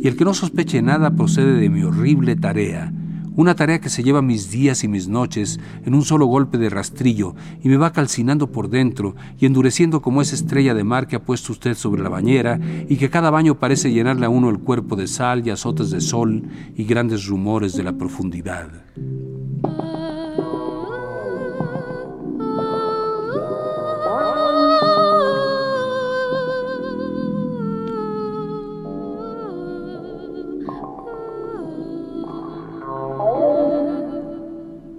y 0.00 0.08
el 0.08 0.16
que 0.16 0.24
no 0.24 0.32
sospeche 0.32 0.80
nada 0.80 1.10
procede 1.10 1.60
de 1.60 1.68
mi 1.68 1.82
horrible 1.82 2.34
tarea, 2.34 2.90
una 3.34 3.54
tarea 3.54 3.82
que 3.82 3.90
se 3.90 4.02
lleva 4.02 4.22
mis 4.22 4.50
días 4.50 4.82
y 4.82 4.88
mis 4.88 5.08
noches 5.08 5.60
en 5.84 5.94
un 5.94 6.02
solo 6.02 6.24
golpe 6.24 6.56
de 6.56 6.70
rastrillo 6.70 7.34
y 7.62 7.68
me 7.68 7.76
va 7.76 7.92
calcinando 7.92 8.50
por 8.50 8.70
dentro 8.70 9.14
y 9.38 9.44
endureciendo 9.44 10.00
como 10.00 10.22
esa 10.22 10.36
estrella 10.36 10.72
de 10.72 10.84
mar 10.84 11.06
que 11.06 11.16
ha 11.16 11.22
puesto 11.22 11.52
usted 11.52 11.74
sobre 11.74 12.02
la 12.02 12.08
bañera 12.08 12.58
y 12.88 12.96
que 12.96 13.10
cada 13.10 13.28
baño 13.28 13.58
parece 13.58 13.92
llenarle 13.92 14.24
a 14.24 14.30
uno 14.30 14.48
el 14.48 14.58
cuerpo 14.58 14.96
de 14.96 15.06
sal 15.06 15.46
y 15.46 15.50
azotes 15.50 15.90
de 15.90 16.00
sol 16.00 16.44
y 16.76 16.84
grandes 16.84 17.26
rumores 17.26 17.74
de 17.74 17.82
la 17.82 17.92
profundidad. 17.92 18.70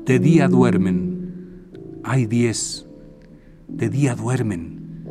De 0.07 0.19
día 0.19 0.47
duermen. 0.47 1.99
Hay 2.05 2.27
diez. 2.27 2.87
De 3.67 3.89
día 3.89 4.15
duermen. 4.15 5.03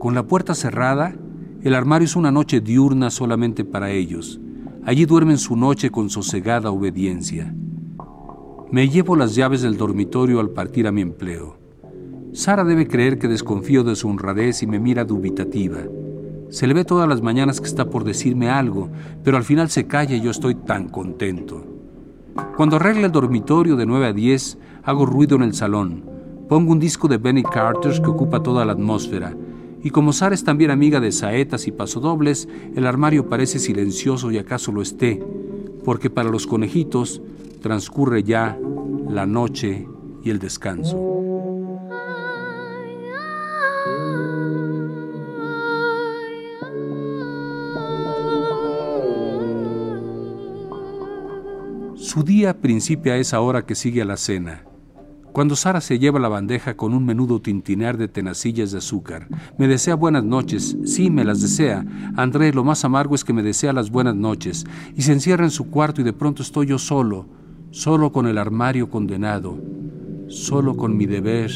Con 0.00 0.16
la 0.16 0.24
puerta 0.24 0.56
cerrada, 0.56 1.14
el 1.62 1.72
armario 1.72 2.06
es 2.06 2.16
una 2.16 2.32
noche 2.32 2.60
diurna 2.60 3.10
solamente 3.10 3.64
para 3.64 3.92
ellos. 3.92 4.40
Allí 4.84 5.04
duermen 5.04 5.38
su 5.38 5.54
noche 5.54 5.90
con 5.90 6.10
sosegada 6.10 6.72
obediencia. 6.72 7.54
Me 8.72 8.88
llevo 8.88 9.14
las 9.14 9.36
llaves 9.36 9.62
del 9.62 9.76
dormitorio 9.76 10.40
al 10.40 10.50
partir 10.50 10.88
a 10.88 10.90
mi 10.90 11.02
empleo. 11.02 11.56
Sara 12.32 12.64
debe 12.64 12.88
creer 12.88 13.20
que 13.20 13.28
desconfío 13.28 13.84
de 13.84 13.94
su 13.94 14.08
honradez 14.08 14.64
y 14.64 14.66
me 14.66 14.80
mira 14.80 15.04
dubitativa. 15.04 15.78
Se 16.48 16.66
le 16.66 16.74
ve 16.74 16.84
todas 16.84 17.08
las 17.08 17.22
mañanas 17.22 17.60
que 17.60 17.68
está 17.68 17.88
por 17.88 18.02
decirme 18.02 18.50
algo, 18.50 18.90
pero 19.22 19.36
al 19.36 19.44
final 19.44 19.70
se 19.70 19.86
calla 19.86 20.16
y 20.16 20.22
yo 20.22 20.32
estoy 20.32 20.56
tan 20.56 20.88
contento. 20.88 21.79
Cuando 22.56 22.76
arregla 22.76 23.06
el 23.06 23.12
dormitorio 23.12 23.76
de 23.76 23.86
9 23.86 24.06
a 24.06 24.12
10, 24.12 24.58
hago 24.82 25.06
ruido 25.06 25.36
en 25.36 25.42
el 25.42 25.54
salón. 25.54 26.04
Pongo 26.48 26.72
un 26.72 26.78
disco 26.78 27.08
de 27.08 27.16
Benny 27.16 27.42
Carter 27.42 28.00
que 28.00 28.10
ocupa 28.10 28.42
toda 28.42 28.64
la 28.64 28.72
atmósfera. 28.72 29.34
Y 29.82 29.90
como 29.90 30.12
Sara 30.12 30.34
es 30.34 30.44
también 30.44 30.70
amiga 30.70 31.00
de 31.00 31.12
saetas 31.12 31.66
y 31.66 31.72
pasodobles, 31.72 32.48
el 32.74 32.86
armario 32.86 33.28
parece 33.28 33.58
silencioso 33.58 34.30
y 34.30 34.38
acaso 34.38 34.72
lo 34.72 34.82
esté, 34.82 35.24
porque 35.84 36.10
para 36.10 36.28
los 36.28 36.46
conejitos 36.46 37.22
transcurre 37.62 38.22
ya 38.22 38.58
la 39.08 39.26
noche 39.26 39.88
y 40.22 40.30
el 40.30 40.38
descanso. 40.38 41.39
Su 52.12 52.24
día 52.24 52.60
principia 52.60 53.12
a 53.12 53.18
esa 53.18 53.40
hora 53.40 53.64
que 53.64 53.76
sigue 53.76 54.02
a 54.02 54.04
la 54.04 54.16
cena. 54.16 54.64
Cuando 55.30 55.54
Sara 55.54 55.80
se 55.80 56.00
lleva 56.00 56.18
la 56.18 56.28
bandeja 56.28 56.76
con 56.76 56.92
un 56.92 57.06
menudo 57.06 57.40
tintinear 57.40 57.98
de 57.98 58.08
tenacillas 58.08 58.72
de 58.72 58.78
azúcar, 58.78 59.28
me 59.58 59.68
desea 59.68 59.94
buenas 59.94 60.24
noches, 60.24 60.76
sí, 60.84 61.08
me 61.08 61.22
las 61.22 61.40
desea. 61.40 61.86
André, 62.16 62.52
lo 62.52 62.64
más 62.64 62.84
amargo 62.84 63.14
es 63.14 63.22
que 63.22 63.32
me 63.32 63.44
desea 63.44 63.72
las 63.72 63.92
buenas 63.92 64.16
noches, 64.16 64.66
y 64.96 65.02
se 65.02 65.12
encierra 65.12 65.44
en 65.44 65.52
su 65.52 65.70
cuarto 65.70 66.00
y 66.00 66.04
de 66.04 66.12
pronto 66.12 66.42
estoy 66.42 66.66
yo 66.66 66.78
solo, 66.78 67.28
solo 67.70 68.10
con 68.10 68.26
el 68.26 68.38
armario 68.38 68.90
condenado, 68.90 69.56
solo 70.26 70.76
con 70.76 70.96
mi 70.96 71.06
deber 71.06 71.52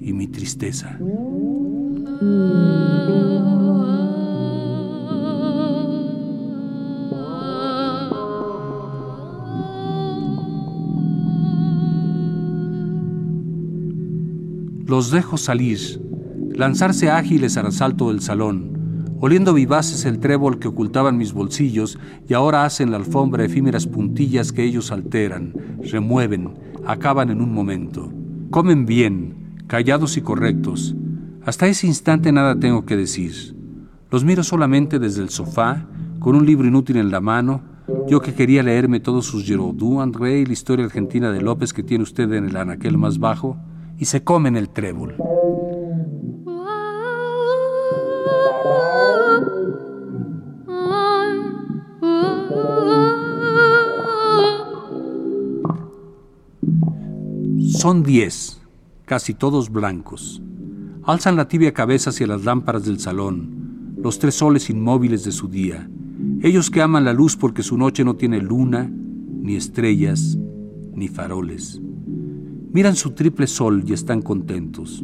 y 0.00 0.12
mi 0.12 0.28
tristeza. 0.28 1.00
Los 14.88 15.10
dejo 15.10 15.36
salir, 15.36 15.78
lanzarse 16.54 17.10
ágiles 17.10 17.58
al 17.58 17.66
asalto 17.66 18.08
del 18.08 18.22
salón, 18.22 19.04
oliendo 19.20 19.52
vivaces 19.52 20.06
el 20.06 20.18
trébol 20.18 20.58
que 20.58 20.68
ocultaban 20.68 21.18
mis 21.18 21.34
bolsillos 21.34 21.98
y 22.26 22.32
ahora 22.32 22.64
hacen 22.64 22.90
la 22.90 22.96
alfombra 22.96 23.44
efímeras 23.44 23.86
puntillas 23.86 24.50
que 24.50 24.64
ellos 24.64 24.90
alteran, 24.90 25.52
remueven, 25.82 26.54
acaban 26.86 27.28
en 27.28 27.42
un 27.42 27.52
momento. 27.52 28.10
Comen 28.48 28.86
bien, 28.86 29.58
callados 29.66 30.16
y 30.16 30.22
correctos. 30.22 30.96
Hasta 31.44 31.66
ese 31.66 31.86
instante 31.86 32.32
nada 32.32 32.58
tengo 32.58 32.86
que 32.86 32.96
decir. 32.96 33.54
Los 34.10 34.24
miro 34.24 34.42
solamente 34.42 34.98
desde 34.98 35.22
el 35.22 35.28
sofá, 35.28 35.86
con 36.18 36.34
un 36.34 36.46
libro 36.46 36.66
inútil 36.66 36.96
en 36.96 37.10
la 37.10 37.20
mano, 37.20 37.60
Yo 38.06 38.20
que 38.20 38.32
quería 38.32 38.62
leerme 38.62 39.00
todos 39.00 39.26
sus 39.26 39.44
Giroudú, 39.44 40.00
André 40.00 40.40
y 40.40 40.46
la 40.46 40.52
historia 40.54 40.86
argentina 40.86 41.30
de 41.30 41.42
López 41.42 41.74
que 41.74 41.82
tiene 41.82 42.04
usted 42.04 42.32
en 42.32 42.46
el 42.46 42.56
anaquel 42.56 42.96
más 42.96 43.18
bajo, 43.18 43.58
y 43.98 44.04
se 44.04 44.22
come 44.22 44.48
en 44.48 44.56
el 44.56 44.68
trébol. 44.68 45.16
Son 57.78 58.02
diez, 58.02 58.60
casi 59.04 59.34
todos 59.34 59.70
blancos. 59.70 60.42
Alzan 61.04 61.36
la 61.36 61.48
tibia 61.48 61.72
cabeza 61.72 62.10
hacia 62.10 62.26
las 62.26 62.44
lámparas 62.44 62.84
del 62.84 63.00
salón, 63.00 63.94
los 63.96 64.18
tres 64.18 64.34
soles 64.34 64.68
inmóviles 64.70 65.24
de 65.24 65.32
su 65.32 65.48
día. 65.48 65.88
Ellos 66.42 66.70
que 66.70 66.82
aman 66.82 67.04
la 67.04 67.12
luz 67.12 67.36
porque 67.36 67.62
su 67.62 67.78
noche 67.78 68.04
no 68.04 68.16
tiene 68.16 68.40
luna, 68.40 68.90
ni 68.90 69.56
estrellas, 69.56 70.36
ni 70.92 71.08
faroles. 71.08 71.80
Miran 72.70 72.96
su 72.96 73.12
triple 73.12 73.46
sol 73.46 73.82
y 73.86 73.94
están 73.94 74.20
contentos. 74.20 75.02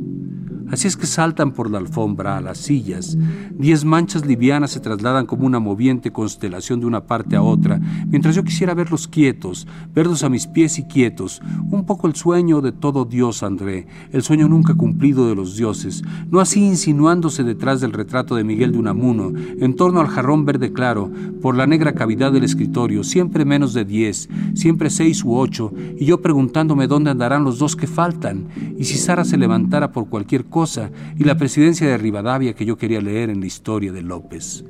Así 0.71 0.88
es 0.88 0.97
que 0.97 1.06
saltan 1.06 1.52
por 1.52 1.71
la 1.71 1.78
alfombra 1.78 2.37
a 2.37 2.40
las 2.40 2.59
sillas. 2.59 3.16
Diez 3.52 3.85
manchas 3.85 4.26
livianas 4.26 4.73
se 4.73 4.80
trasladan 4.80 5.26
como 5.26 5.47
una 5.47 5.61
moviente 5.61 6.11
constelación 6.11 6.80
de 6.80 6.87
una 6.87 7.06
parte 7.06 7.37
a 7.37 7.42
otra, 7.42 7.80
mientras 8.06 8.35
yo 8.35 8.44
quisiera 8.44 8.75
verlos 8.75 9.06
quietos, 9.06 9.66
verlos 9.94 10.23
a 10.25 10.28
mis 10.28 10.47
pies 10.47 10.78
y 10.78 10.85
quietos. 10.85 11.42
Un 11.71 11.85
poco 11.85 12.06
el 12.06 12.14
sueño 12.14 12.61
de 12.61 12.73
todo 12.73 13.04
Dios, 13.04 13.42
André, 13.42 13.87
el 14.12 14.23
sueño 14.23 14.49
nunca 14.49 14.75
cumplido 14.75 15.28
de 15.28 15.35
los 15.35 15.56
dioses, 15.56 16.02
no 16.30 16.40
así 16.40 16.64
insinuándose 16.64 17.44
detrás 17.44 17.80
del 17.80 17.92
retrato 17.92 18.35
de 18.35 18.44
Miguel 18.44 18.73
de 18.73 18.78
Unamuno, 18.78 19.33
en 19.37 19.76
torno 19.76 20.00
al 20.00 20.09
jarrón 20.09 20.44
verde 20.44 20.73
claro, 20.73 21.11
por 21.42 21.56
la 21.56 21.66
negra 21.66 21.92
cavidad 21.92 22.33
del 22.33 22.44
escritorio, 22.44 23.04
siempre 23.04 23.44
menos 23.44 23.75
de 23.75 23.85
diez, 23.85 24.28
siempre 24.54 24.90
seis 24.90 25.25
u 25.25 25.35
ocho, 25.37 25.73
y 25.99 26.04
yo 26.04 26.21
preguntándome 26.21 26.87
dónde 26.87 27.11
andarán 27.11 27.44
los 27.44 27.59
dos 27.59 27.76
que 27.76 27.87
faltan, 27.87 28.49
y 28.78 28.85
si 28.85 28.99
Sara 28.99 29.25
se 29.25 29.37
levantara 29.37 29.92
por 29.92 30.09
cualquier 30.09 30.44
y 31.16 31.25
la 31.25 31.37
presidencia 31.37 31.88
de 31.88 31.99
Rivadavia 31.99 32.54
que 32.54 32.64
yo 32.64 32.76
quería 32.76 33.00
leer 33.00 33.28
en 33.28 33.40
la 33.40 33.46
historia 33.46 33.90
de 33.90 34.02
López. 34.02 34.64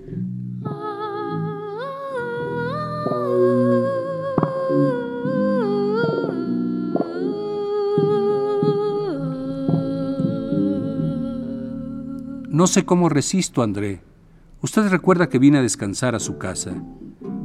No 12.49 12.67
sé 12.67 12.87
cómo 12.87 13.11
resisto, 13.11 13.63
André. 13.63 14.01
Usted 14.63 14.89
recuerda 14.89 15.29
que 15.29 15.39
vine 15.39 15.59
a 15.59 15.63
descansar 15.63 16.15
a 16.15 16.21
su 16.21 16.39
casa. 16.39 16.73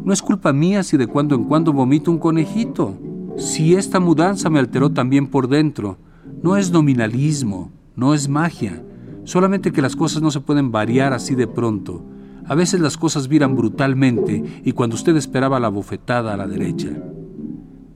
No 0.06 0.14
es 0.14 0.22
culpa 0.22 0.54
mía 0.54 0.84
si 0.84 0.96
de 0.96 1.08
cuando 1.08 1.36
en 1.36 1.44
cuando 1.44 1.74
vomito 1.74 2.10
un 2.10 2.20
conejito. 2.20 2.98
Si 3.38 3.76
esta 3.76 4.00
mudanza 4.00 4.50
me 4.50 4.60
alteró 4.60 4.92
también 4.92 5.28
por 5.28 5.50
dentro, 5.50 5.98
no 6.42 6.56
es 6.56 6.72
nominalismo, 6.72 7.72
no 8.00 8.14
es 8.14 8.30
magia, 8.30 8.82
solamente 9.26 9.74
que 9.74 9.82
las 9.82 9.98
cosas 9.98 10.22
no 10.22 10.32
se 10.32 10.40
pueden 10.40 10.72
variar 10.72 11.12
así 11.12 11.36
de 11.36 11.48
pronto. 11.48 12.02
A 12.46 12.56
veces 12.56 12.80
las 12.80 12.96
cosas 12.96 13.28
viran 13.28 13.58
brutalmente 13.58 14.62
y 14.64 14.72
cuando 14.72 14.96
usted 14.96 15.18
esperaba 15.18 15.60
la 15.60 15.68
bofetada 15.68 16.34
a 16.34 16.38
la 16.38 16.48
derecha. 16.48 16.90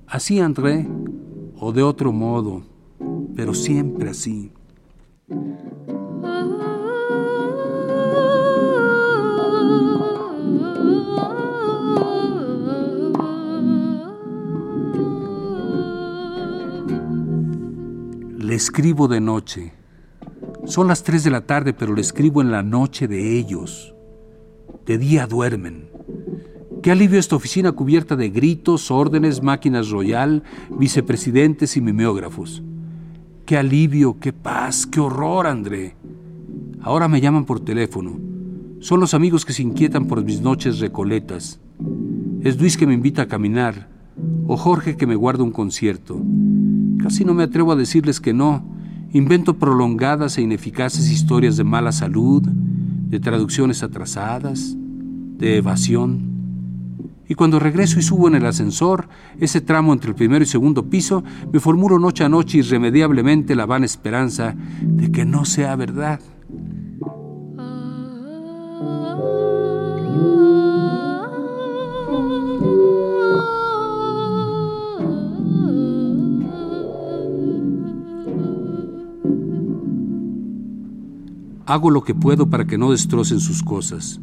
Así, 0.06 0.42
André, 0.42 0.86
o 1.58 1.72
de 1.72 1.84
otro 1.84 2.12
modo, 2.12 2.64
pero 3.34 3.54
siempre 3.54 4.10
así. 4.10 4.52
Le 18.38 18.54
escribo 18.54 19.08
de 19.08 19.22
noche 19.22 19.83
son 20.66 20.88
las 20.88 21.04
3 21.04 21.24
de 21.24 21.32
la 21.32 21.46
tarde, 21.46 21.74
pero 21.74 21.94
le 21.94 22.02
escribo 22.02 22.42
en 22.42 22.52
la 22.52 22.64
noche 22.64 23.08
de 23.08 23.38
ellos. 23.38 23.94
De 24.86 24.98
día 24.98 25.28
duermen. 25.28 25.90
Qué 26.82 26.92
alivio 26.92 27.20
esta 27.20 27.36
oficina 27.36 27.72
cubierta 27.72 28.16
de 28.16 28.30
gritos, 28.30 28.92
órdenes, 28.92 29.42
máquinas 29.42 29.90
royal, 29.90 30.44
vicepresidentes 30.78 31.78
y 31.78 31.82
mimeógrafos. 31.82 32.64
Qué 33.46 33.58
alivio, 33.58 34.20
qué 34.20 34.34
paz, 34.34 34.86
qué 34.86 35.00
horror, 35.00 35.48
André. 35.48 35.96
Ahora 36.82 37.08
me 37.08 37.22
llaman 37.22 37.46
por 37.46 37.60
teléfono. 37.60 38.20
Son 38.80 39.00
los 39.00 39.14
amigos 39.14 39.46
que 39.46 39.54
se 39.54 39.64
inquietan 39.64 40.08
por 40.08 40.24
mis 40.24 40.42
noches 40.42 40.80
recoletas. 40.80 41.60
Es 42.42 42.60
Luis 42.60 42.76
que 42.76 42.88
me 42.88 42.94
invita 42.94 43.24
a 43.24 43.28
caminar, 43.28 43.88
o 44.46 44.58
Jorge 44.58 44.98
que 44.98 45.08
me 45.08 45.16
guarda 45.16 45.44
un 45.44 45.52
concierto. 45.52 46.22
Casi 47.02 47.24
no 47.24 47.34
me 47.34 47.44
atrevo 47.44 47.72
a 47.72 47.78
decirles 47.78 48.20
que 48.20 48.34
no, 48.34 48.73
Invento 49.14 49.60
prolongadas 49.60 50.40
e 50.40 50.42
ineficaces 50.42 51.12
historias 51.12 51.56
de 51.56 51.64
mala 51.64 51.92
salud, 51.92 52.42
de 52.42 53.20
traducciones 53.20 53.84
atrasadas, 53.84 54.76
de 54.76 55.58
evasión. 55.58 56.34
Y 57.30 57.36
cuando 57.36 57.60
regreso 57.60 58.00
y 58.00 58.02
subo 58.02 58.28
en 58.28 58.34
el 58.34 58.46
ascensor, 58.48 59.08
ese 59.40 59.62
tramo 59.62 59.94
entre 59.94 60.10
el 60.10 60.16
primero 60.16 60.44
y 60.44 60.48
segundo 60.48 60.90
piso, 60.90 61.24
me 61.52 61.60
formulo 61.60 62.00
noche 62.00 62.24
a 62.24 62.30
noche 62.30 62.58
irremediablemente 62.58 63.56
la 63.56 63.68
vana 63.68 63.86
esperanza 63.86 64.56
de 64.82 65.12
que 65.12 65.26
no 65.26 65.46
sea 65.46 65.76
verdad. 65.76 66.20
Hago 81.66 81.90
lo 81.90 82.04
que 82.04 82.14
puedo 82.14 82.50
para 82.50 82.66
que 82.66 82.78
no 82.78 82.92
destrocen 82.92 83.40
sus 83.40 83.64
cosas. 83.64 84.20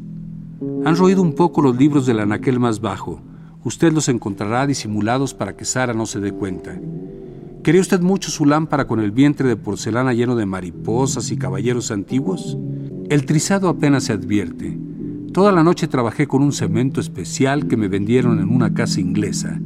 Han 0.85 0.97
roído 0.97 1.23
un 1.23 1.35
poco 1.35 1.63
los 1.63 1.75
libros 1.77 2.05
del 2.05 2.21
anaquel 2.21 2.61
más 2.61 2.81
bajo. 2.81 3.23
Usted 3.65 3.93
los 3.93 4.11
encontrará 4.11 4.67
disimulados 4.67 5.33
para 5.33 5.57
que 5.57 5.65
Sara 5.65 5.95
no 5.95 6.05
se 6.05 6.21
dé 6.21 6.33
cuenta. 6.33 6.79
¿Quería 7.63 7.81
usted 7.81 8.01
mucho 8.01 8.31
su 8.31 8.45
lámpara 8.45 8.87
con 8.87 9.01
el 9.01 9.11
vientre 9.11 9.49
de 9.49 9.57
porcelana 9.57 10.13
lleno 10.13 10.37
de 10.37 10.45
mariposas 10.45 11.31
y 11.31 11.39
caballeros 11.39 11.91
antiguos? 11.91 12.59
El 13.09 13.25
trizado 13.25 13.71
apenas 13.71 14.05
se 14.05 14.13
advierte. 14.13 14.79
Toda 15.33 15.51
la 15.51 15.63
noche 15.63 15.89
trabajé 15.89 16.27
con 16.27 16.43
un 16.43 16.53
cemento 16.53 17.01
especial 17.01 17.69
que 17.69 17.77
me 17.79 17.89
vendieron 17.89 18.39
en 18.41 18.51
una 18.51 18.75
casa 18.75 19.01
inglesa. 19.01 19.61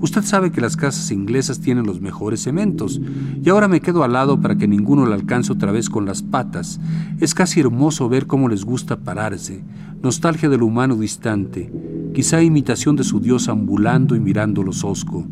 Usted 0.00 0.22
sabe 0.22 0.52
que 0.52 0.60
las 0.60 0.76
casas 0.76 1.10
inglesas 1.10 1.60
tienen 1.60 1.86
los 1.86 2.00
mejores 2.00 2.42
cementos, 2.42 3.00
y 3.42 3.48
ahora 3.48 3.66
me 3.66 3.80
quedo 3.80 4.04
al 4.04 4.12
lado 4.12 4.40
para 4.40 4.56
que 4.56 4.68
ninguno 4.68 5.06
le 5.06 5.14
alcance 5.14 5.52
otra 5.52 5.72
vez 5.72 5.88
con 5.88 6.04
las 6.04 6.22
patas. 6.22 6.78
Es 7.18 7.34
casi 7.34 7.60
hermoso 7.60 8.08
ver 8.08 8.26
cómo 8.26 8.48
les 8.48 8.64
gusta 8.64 8.98
pararse, 8.98 9.64
nostalgia 10.02 10.48
del 10.50 10.62
humano 10.62 10.96
distante, 10.96 11.72
quizá 12.14 12.42
imitación 12.42 12.96
de 12.96 13.04
su 13.04 13.20
Dios 13.20 13.48
ambulando 13.48 14.14
y 14.14 14.20
mirándolos 14.20 14.84
hosco. 14.84 15.26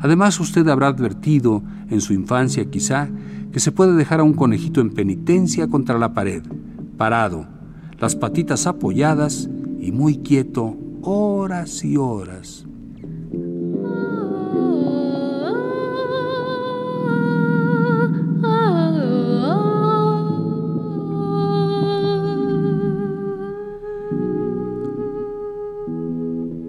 Además, 0.00 0.40
usted 0.40 0.66
habrá 0.68 0.88
advertido, 0.88 1.62
en 1.90 2.00
su 2.00 2.12
infancia 2.12 2.70
quizá, 2.70 3.08
que 3.52 3.60
se 3.60 3.72
puede 3.72 3.94
dejar 3.94 4.20
a 4.20 4.24
un 4.24 4.34
conejito 4.34 4.80
en 4.80 4.90
penitencia 4.90 5.68
contra 5.68 5.98
la 5.98 6.14
pared, 6.14 6.42
parado, 6.96 7.46
las 7.98 8.16
patitas 8.16 8.66
apoyadas 8.66 9.48
y 9.80 9.92
muy 9.92 10.18
quieto 10.18 10.76
horas 11.02 11.84
y 11.84 11.96
horas. 11.96 12.65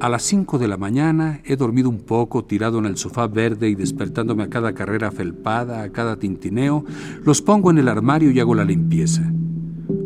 A 0.08 0.10
las 0.10 0.24
5 0.24 0.58
de 0.58 0.70
la 0.70 0.78
mañana 0.78 1.42
he 1.44 1.58
dormido 1.58 1.90
un 1.90 1.98
poco 1.98 2.46
tirado 2.46 2.80
en 2.80 2.86
el 2.86 2.96
sofá 2.96 3.28
verde 3.28 3.68
y 3.68 3.76
despertándome 3.76 4.44
a 4.44 4.50
cada 4.50 4.72
carrera 4.74 5.12
felpada, 5.12 5.84
a 5.84 5.90
cada 5.90 6.16
tintineo, 6.16 6.86
los 7.26 7.42
pongo 7.42 7.72
en 7.72 7.78
el 7.78 7.90
armario 7.90 8.32
y 8.32 8.40
hago 8.40 8.56
la 8.56 8.64
limpieza. 8.64 9.30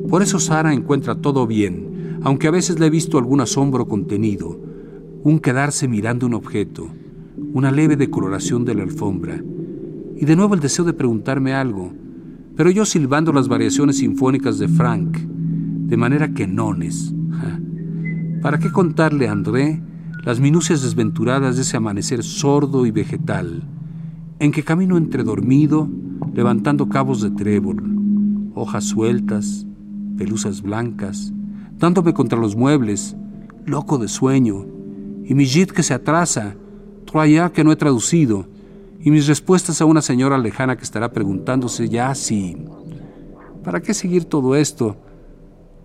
Por 0.09 0.23
eso 0.23 0.39
Sara 0.39 0.73
encuentra 0.73 1.21
todo 1.21 1.45
bien, 1.45 2.17
aunque 2.23 2.47
a 2.47 2.51
veces 2.51 2.79
le 2.79 2.87
he 2.87 2.89
visto 2.89 3.19
algún 3.19 3.41
asombro 3.41 3.87
contenido, 3.87 4.59
un 5.21 5.37
quedarse 5.37 5.87
mirando 5.87 6.25
un 6.25 6.33
objeto, 6.33 6.87
una 7.53 7.69
leve 7.69 7.95
decoloración 7.95 8.65
de 8.65 8.73
la 8.73 8.81
alfombra, 8.81 9.39
y 10.15 10.25
de 10.25 10.35
nuevo 10.35 10.55
el 10.55 10.61
deseo 10.61 10.83
de 10.83 10.93
preguntarme 10.93 11.53
algo, 11.53 11.93
pero 12.55 12.71
yo 12.71 12.85
silbando 12.85 13.31
las 13.33 13.47
variaciones 13.47 13.99
sinfónicas 13.99 14.57
de 14.57 14.67
Frank, 14.67 15.15
de 15.19 15.95
manera 15.95 16.33
que 16.33 16.47
nones. 16.47 17.13
¿Para 18.41 18.57
qué 18.57 18.71
contarle 18.71 19.27
a 19.27 19.33
André 19.33 19.79
las 20.23 20.39
minucias 20.39 20.83
desventuradas 20.83 21.55
de 21.55 21.63
ese 21.63 21.77
amanecer 21.77 22.23
sordo 22.23 22.85
y 22.85 22.91
vegetal, 22.91 23.63
en 24.39 24.51
que 24.51 24.63
camino 24.63 24.97
entre 24.97 25.23
dormido, 25.23 25.89
levantando 26.33 26.89
cabos 26.89 27.21
de 27.21 27.31
trébol, 27.31 28.51
hojas 28.53 28.85
sueltas, 28.85 29.65
pelusas 30.17 30.61
blancas, 30.61 31.33
dándome 31.77 32.13
contra 32.13 32.37
los 32.37 32.55
muebles, 32.55 33.15
loco 33.65 33.97
de 33.97 34.07
sueño, 34.07 34.65
y 35.25 35.33
mi 35.33 35.45
JIT 35.45 35.71
que 35.71 35.83
se 35.83 35.93
atrasa, 35.93 36.55
Troya 37.05 37.51
que 37.51 37.63
no 37.63 37.71
he 37.71 37.75
traducido, 37.75 38.45
y 38.99 39.09
mis 39.09 39.27
respuestas 39.27 39.81
a 39.81 39.85
una 39.85 40.03
señora 40.03 40.37
lejana 40.37 40.77
que 40.77 40.83
estará 40.83 41.11
preguntándose 41.11 41.89
ya 41.89 42.13
si... 42.13 42.57
¿Para 43.63 43.81
qué 43.81 43.93
seguir 43.93 44.25
todo 44.25 44.55
esto? 44.55 44.97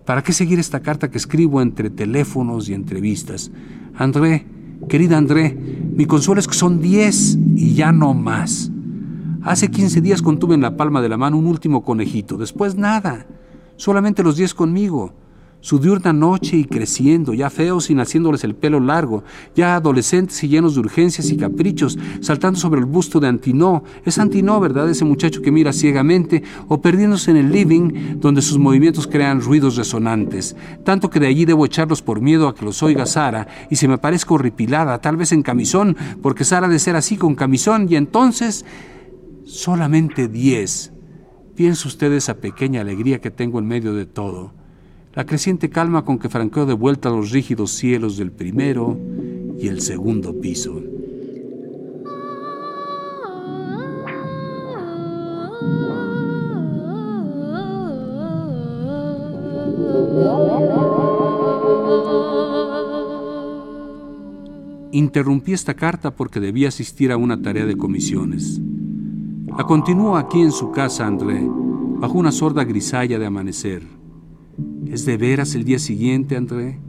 ¿Para 0.07 0.23
qué 0.23 0.31
seguir 0.31 0.57
esta 0.57 0.79
carta 0.79 1.11
que 1.11 1.17
escribo 1.17 1.61
entre 1.61 1.89
teléfonos 1.89 2.69
y 2.69 2.73
entrevistas? 2.73 3.51
André, 3.93 4.45
querida 4.87 5.17
André, 5.17 5.53
mi 5.53 6.05
consuelo 6.05 6.39
es 6.39 6.47
que 6.47 6.53
son 6.53 6.79
diez 6.79 7.37
y 7.57 7.73
ya 7.73 7.91
no 7.91 8.13
más. 8.13 8.71
Hace 9.41 9.69
15 9.69 9.99
días 9.99 10.21
contuve 10.21 10.55
en 10.55 10.61
la 10.61 10.77
palma 10.77 11.01
de 11.01 11.09
la 11.09 11.17
mano 11.17 11.37
un 11.37 11.45
último 11.45 11.83
conejito, 11.83 12.37
después 12.37 12.75
nada, 12.75 13.27
solamente 13.75 14.23
los 14.23 14.37
diez 14.37 14.53
conmigo 14.53 15.11
su 15.59 15.79
diurna 15.79 16.13
noche 16.13 16.55
y 16.55 16.65
creciendo, 16.65 17.33
ya 17.33 17.49
feos 17.49 17.89
y 17.89 17.95
naciéndoles 17.95 18.43
el 18.43 18.55
pelo 18.55 18.79
largo, 18.79 19.23
ya 19.55 19.75
adolescentes 19.75 20.41
y 20.43 20.47
llenos 20.47 20.75
de 20.75 20.81
urgencias 20.81 21.31
y 21.31 21.37
caprichos, 21.37 21.97
saltando 22.21 22.59
sobre 22.59 22.79
el 22.79 22.85
busto 22.85 23.19
de 23.19 23.27
Antinó. 23.27 23.83
Es 24.05 24.19
Antinó, 24.19 24.59
¿verdad? 24.59 24.89
Ese 24.89 25.03
muchacho 25.03 25.41
que 25.41 25.51
mira 25.51 25.73
ciegamente, 25.73 26.43
o 26.67 26.79
perdiéndose 26.79 27.31
en 27.31 27.37
el 27.37 27.51
living, 27.51 28.19
donde 28.19 28.41
sus 28.41 28.57
movimientos 28.57 29.07
crean 29.07 29.41
ruidos 29.41 29.75
resonantes. 29.75 30.55
Tanto 30.83 31.09
que 31.09 31.19
de 31.19 31.27
allí 31.27 31.45
debo 31.45 31.65
echarlos 31.65 32.01
por 32.01 32.21
miedo 32.21 32.47
a 32.47 32.55
que 32.55 32.65
los 32.65 32.83
oiga 32.83 33.05
Sara, 33.05 33.47
y 33.69 33.75
se 33.77 33.87
me 33.87 33.97
parezca 33.97 34.35
horripilada, 34.35 35.01
tal 35.01 35.17
vez 35.17 35.31
en 35.31 35.41
camisón, 35.41 35.97
porque 36.21 36.45
Sara 36.45 36.67
de 36.67 36.79
ser 36.79 36.95
así 36.95 37.17
con 37.17 37.35
camisón, 37.35 37.87
y 37.89 37.95
entonces 37.95 38.63
solamente 39.43 40.27
diez. 40.27 40.93
Piensa 41.55 41.87
usted 41.87 42.13
esa 42.13 42.35
pequeña 42.35 42.81
alegría 42.81 43.19
que 43.19 43.31
tengo 43.31 43.57
en 43.57 43.65
medio 43.65 43.93
de 43.93 44.05
todo 44.05 44.56
la 45.17 45.25
creciente 45.25 45.71
calma 45.71 46.05
con 46.05 46.19
que 46.19 46.29
franqueó 46.29 46.67
de 46.67 46.75
vuelta 46.75 47.09
los 47.09 47.31
rígidos 47.31 47.71
cielos 47.71 48.17
del 48.17 48.31
primero 48.31 48.99
y 49.59 49.67
el 49.67 49.81
segundo 49.81 50.39
piso. 50.39 50.79
Interrumpí 64.91 65.53
esta 65.53 65.73
carta 65.73 66.11
porque 66.11 66.39
debía 66.39 66.67
asistir 66.67 67.11
a 67.11 67.17
una 67.17 67.41
tarea 67.41 67.65
de 67.65 67.75
comisiones. 67.75 68.61
La 69.57 69.63
continúo 69.63 70.15
aquí 70.15 70.41
en 70.41 70.51
su 70.51 70.69
casa, 70.69 71.07
André, 71.07 71.41
bajo 71.43 72.19
una 72.19 72.31
sorda 72.31 72.63
grisalla 72.63 73.17
de 73.17 73.25
amanecer. 73.25 73.96
¿Es 74.91 75.05
de 75.05 75.17
veras 75.17 75.53
el 75.53 75.65
día 75.65 75.79
siguiente, 75.79 76.37
André? 76.37 76.79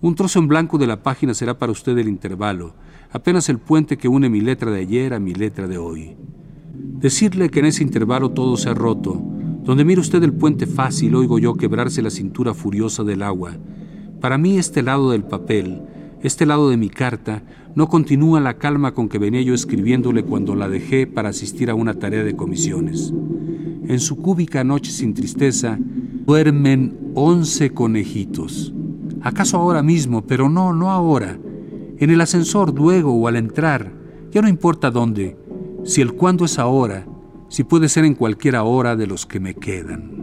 Un 0.00 0.14
trozo 0.14 0.38
en 0.38 0.46
blanco 0.46 0.78
de 0.78 0.86
la 0.86 1.02
página 1.02 1.34
será 1.34 1.58
para 1.58 1.72
usted 1.72 1.98
el 1.98 2.08
intervalo, 2.08 2.74
apenas 3.10 3.48
el 3.48 3.58
puente 3.58 3.98
que 3.98 4.06
une 4.06 4.30
mi 4.30 4.40
letra 4.40 4.70
de 4.70 4.80
ayer 4.80 5.12
a 5.12 5.18
mi 5.18 5.34
letra 5.34 5.66
de 5.66 5.76
hoy. 5.76 6.16
Decirle 6.72 7.50
que 7.50 7.58
en 7.58 7.66
ese 7.66 7.82
intervalo 7.82 8.30
todo 8.30 8.56
se 8.56 8.68
ha 8.68 8.74
roto. 8.74 9.20
Donde 9.64 9.84
mira 9.84 10.00
usted 10.00 10.22
el 10.22 10.32
puente 10.32 10.66
fácil, 10.66 11.16
oigo 11.16 11.40
yo 11.40 11.54
quebrarse 11.54 12.00
la 12.00 12.10
cintura 12.10 12.54
furiosa 12.54 13.02
del 13.02 13.22
agua. 13.22 13.56
Para 14.20 14.38
mí 14.38 14.56
este 14.56 14.82
lado 14.82 15.10
del 15.10 15.24
papel, 15.24 15.82
este 16.22 16.46
lado 16.46 16.70
de 16.70 16.76
mi 16.76 16.90
carta, 16.90 17.42
no 17.74 17.88
continúa 17.88 18.40
la 18.40 18.54
calma 18.54 18.94
con 18.94 19.08
que 19.08 19.18
venía 19.18 19.42
yo 19.42 19.54
escribiéndole 19.54 20.22
cuando 20.22 20.54
la 20.54 20.68
dejé 20.68 21.08
para 21.08 21.30
asistir 21.30 21.70
a 21.70 21.74
una 21.74 21.94
tarea 21.94 22.22
de 22.22 22.36
comisiones. 22.36 23.12
En 23.88 23.98
su 23.98 24.16
cúbica 24.16 24.62
noche 24.62 24.92
sin 24.92 25.12
tristeza, 25.12 25.78
duermen 26.26 27.12
once 27.14 27.72
conejitos. 27.72 28.72
¿Acaso 29.22 29.58
ahora 29.58 29.82
mismo? 29.82 30.22
Pero 30.22 30.48
no, 30.48 30.72
no 30.72 30.90
ahora. 30.90 31.38
En 31.98 32.10
el 32.10 32.20
ascensor, 32.20 32.74
luego 32.74 33.12
o 33.12 33.28
al 33.28 33.36
entrar. 33.36 33.92
Ya 34.30 34.42
no 34.42 34.48
importa 34.48 34.90
dónde. 34.90 35.36
Si 35.84 36.00
el 36.00 36.14
cuándo 36.14 36.44
es 36.44 36.58
ahora, 36.58 37.06
si 37.48 37.64
puede 37.64 37.88
ser 37.88 38.04
en 38.04 38.14
cualquier 38.14 38.56
hora 38.56 38.96
de 38.96 39.06
los 39.06 39.26
que 39.26 39.40
me 39.40 39.54
quedan. 39.54 40.21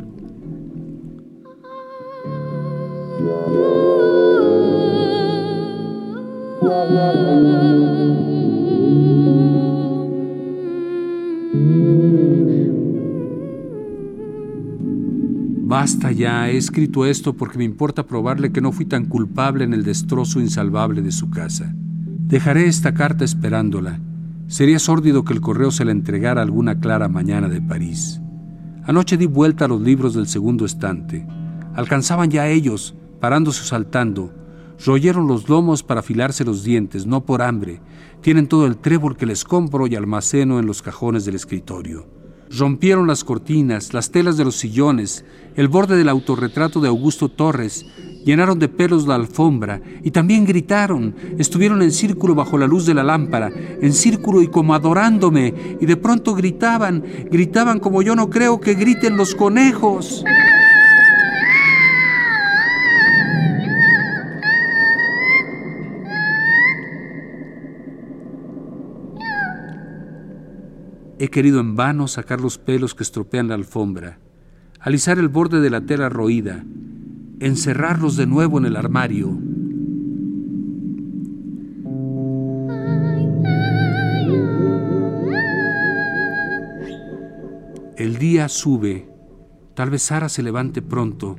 Basta 15.70 16.12
ya, 16.12 16.50
he 16.50 16.58
escrito 16.58 17.06
esto 17.06 17.34
porque 17.34 17.60
me 17.60 17.64
importa 17.64 18.08
probarle 18.08 18.52
que 18.52 18.60
no 18.60 18.72
fui 18.72 18.86
tan 18.86 19.06
culpable 19.06 19.66
en 19.66 19.76
el 19.76 19.84
destrozo 19.84 20.40
insalvable 20.40 21.04
de 21.04 21.12
su 21.12 21.30
casa. 21.30 21.76
Dejaré 21.76 22.66
esta 22.66 22.96
carta 22.96 23.24
esperándola. 23.24 24.00
Sería 24.48 24.80
sórdido 24.80 25.24
que 25.24 25.34
el 25.34 25.42
correo 25.42 25.70
se 25.70 25.86
la 25.86 25.92
entregara 25.92 26.42
alguna 26.42 26.80
clara 26.80 27.08
mañana 27.08 27.50
de 27.50 27.62
París. 27.62 28.20
Anoche 28.86 29.16
di 29.16 29.28
vuelta 29.28 29.66
a 29.66 29.68
los 29.68 29.80
libros 29.80 30.16
del 30.16 30.26
segundo 30.26 30.66
estante. 30.66 31.28
Alcanzaban 31.76 32.32
ya 32.32 32.48
ellos, 32.48 32.96
parándose 33.20 33.62
o 33.62 33.66
saltando. 33.66 34.34
Royeron 34.84 35.28
los 35.28 35.50
lomos 35.50 35.84
para 35.84 36.00
afilarse 36.00 36.44
los 36.46 36.64
dientes, 36.64 37.06
no 37.06 37.26
por 37.26 37.44
hambre. 37.44 37.80
Tienen 38.22 38.48
todo 38.48 38.66
el 38.66 38.78
trébol 38.78 39.16
que 39.16 39.28
les 39.28 39.44
compro 39.44 39.86
y 39.86 39.94
almaceno 39.94 40.58
en 40.58 40.66
los 40.66 40.82
cajones 40.82 41.26
del 41.26 41.36
escritorio. 41.36 42.19
Rompieron 42.52 43.08
las 43.08 43.24
cortinas, 43.24 43.94
las 43.94 44.12
telas 44.12 44.36
de 44.36 44.44
los 44.44 44.56
sillones, 44.56 45.24
el 45.56 45.68
borde 45.68 45.98
del 45.98 46.10
autorretrato 46.10 46.82
de 46.82 46.88
Augusto 46.88 47.30
Torres, 47.30 47.86
llenaron 48.26 48.58
de 48.60 48.68
pelos 48.68 49.08
la 49.08 49.16
alfombra 49.16 49.82
y 50.04 50.12
también 50.12 50.46
gritaron, 50.46 51.16
estuvieron 51.38 51.82
en 51.82 51.92
círculo 51.92 52.36
bajo 52.36 52.58
la 52.58 52.68
luz 52.68 52.86
de 52.86 52.94
la 52.94 53.04
lámpara, 53.04 53.52
en 53.82 53.94
círculo 53.94 54.42
y 54.42 54.48
como 54.48 54.74
adorándome, 54.74 55.78
y 55.80 55.86
de 55.86 55.96
pronto 55.96 56.34
gritaban, 56.34 57.04
gritaban 57.32 57.80
como 57.80 58.02
yo 58.02 58.16
no 58.16 58.30
creo 58.30 58.60
que 58.60 58.74
griten 58.74 59.16
los 59.16 59.36
conejos. 59.36 60.24
He 71.22 71.30
querido 71.30 71.60
en 71.60 71.76
vano 71.76 72.08
sacar 72.08 72.40
los 72.40 72.58
pelos 72.58 72.96
que 72.96 73.04
estropean 73.04 73.50
la 73.50 73.56
alfombra, 73.56 74.20
alisar 74.80 75.20
el 75.20 75.28
borde 75.28 75.60
de 75.60 75.70
la 75.70 75.82
tela 75.82 76.08
roída, 76.08 76.64
encerrarlos 77.42 78.16
de 78.16 78.26
nuevo 78.26 78.58
en 78.58 78.64
el 78.64 78.78
armario. 78.78 79.38
El 87.98 88.18
día 88.18 88.48
sube, 88.48 89.10
tal 89.74 89.90
vez 89.90 90.04
Sara 90.04 90.30
se 90.30 90.42
levante 90.42 90.82
pronto. 90.82 91.36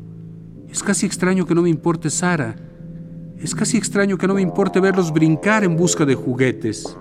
Es 0.68 0.82
casi 0.82 1.06
extraño 1.06 1.46
que 1.46 1.54
no 1.54 1.62
me 1.62 1.70
importe 1.70 2.10
Sara. 2.10 2.54
Es 3.38 3.54
casi 3.54 3.78
extraño 3.78 4.18
que 4.18 4.26
no 4.26 4.34
me 4.34 4.42
importe 4.42 4.78
verlos 4.78 5.10
brincar 5.10 5.64
en 5.64 5.74
busca 5.74 6.04
de 6.04 6.16
juguetes. 6.16 6.98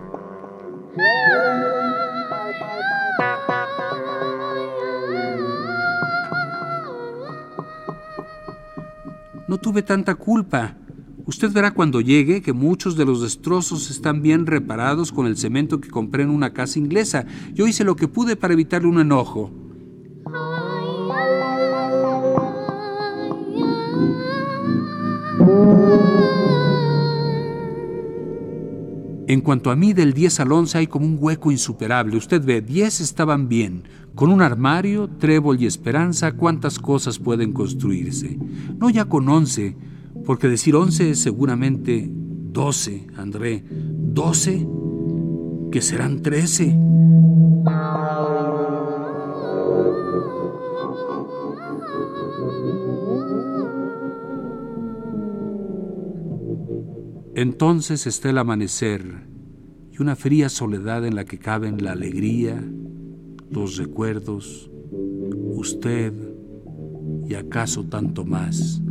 No 9.49 9.57
tuve 9.57 9.81
tanta 9.81 10.13
culpa. 10.13 10.75
Usted 11.25 11.51
verá 11.51 11.71
cuando 11.71 12.01
llegue 12.01 12.43
que 12.43 12.53
muchos 12.53 12.95
de 12.95 13.03
los 13.03 13.23
destrozos 13.23 13.89
están 13.89 14.21
bien 14.21 14.45
reparados 14.45 15.11
con 15.11 15.25
el 15.25 15.37
cemento 15.37 15.81
que 15.81 15.89
compré 15.89 16.21
en 16.21 16.29
una 16.29 16.53
casa 16.53 16.77
inglesa. 16.77 17.25
Yo 17.55 17.65
hice 17.65 17.83
lo 17.83 17.95
que 17.95 18.07
pude 18.07 18.35
para 18.35 18.53
evitarle 18.53 18.87
un 18.87 18.99
enojo. 18.99 19.49
En 29.29 29.41
cuanto 29.41 29.69
a 29.69 29.75
mí, 29.75 29.93
del 29.93 30.13
10 30.13 30.39
al 30.39 30.51
11 30.51 30.77
hay 30.79 30.87
como 30.87 31.05
un 31.05 31.17
hueco 31.19 31.51
insuperable. 31.51 32.17
Usted 32.17 32.43
ve, 32.43 32.61
10 32.61 33.01
estaban 33.01 33.47
bien. 33.47 33.83
Con 34.15 34.31
un 34.31 34.41
armario, 34.41 35.07
trébol 35.07 35.61
y 35.61 35.67
esperanza, 35.67 36.31
¿cuántas 36.31 36.79
cosas 36.79 37.19
pueden 37.19 37.53
construirse? 37.53 38.39
No 38.79 38.89
ya 38.89 39.05
con 39.05 39.29
11, 39.29 39.75
porque 40.25 40.47
decir 40.47 40.75
11 40.75 41.11
es 41.11 41.19
seguramente 41.19 42.09
12, 42.09 43.05
André. 43.17 43.63
¿12? 43.69 45.69
Que 45.71 45.81
serán 45.83 46.23
13. 46.23 46.75
Entonces 57.41 58.05
está 58.05 58.31
el 58.31 58.37
amanecer 58.37 59.25
y 59.93 60.01
una 60.01 60.17
fría 60.17 60.49
soledad 60.49 61.05
en 61.05 61.15
la 61.15 61.23
que 61.23 61.39
caben 61.39 61.81
la 61.81 61.93
alegría, 61.93 62.61
los 63.49 63.77
recuerdos, 63.77 64.69
usted 65.55 66.11
y 67.25 67.35
acaso 67.35 67.85
tanto 67.85 68.25
más. 68.25 68.81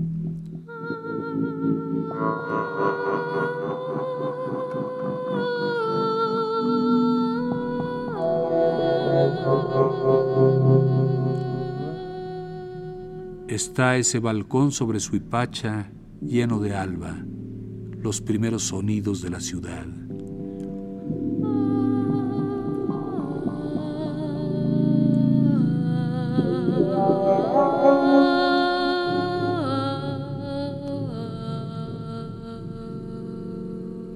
Está 13.47 13.99
ese 13.99 14.21
balcón 14.21 14.73
sobre 14.73 15.01
su 15.01 15.17
hipacha 15.17 15.93
lleno 16.23 16.61
de 16.61 16.75
alba 16.75 17.27
los 18.03 18.21
primeros 18.21 18.65
sonidos 18.65 19.23
de 19.23 19.31
la 19.31 19.41
ciudad. 19.41 19.87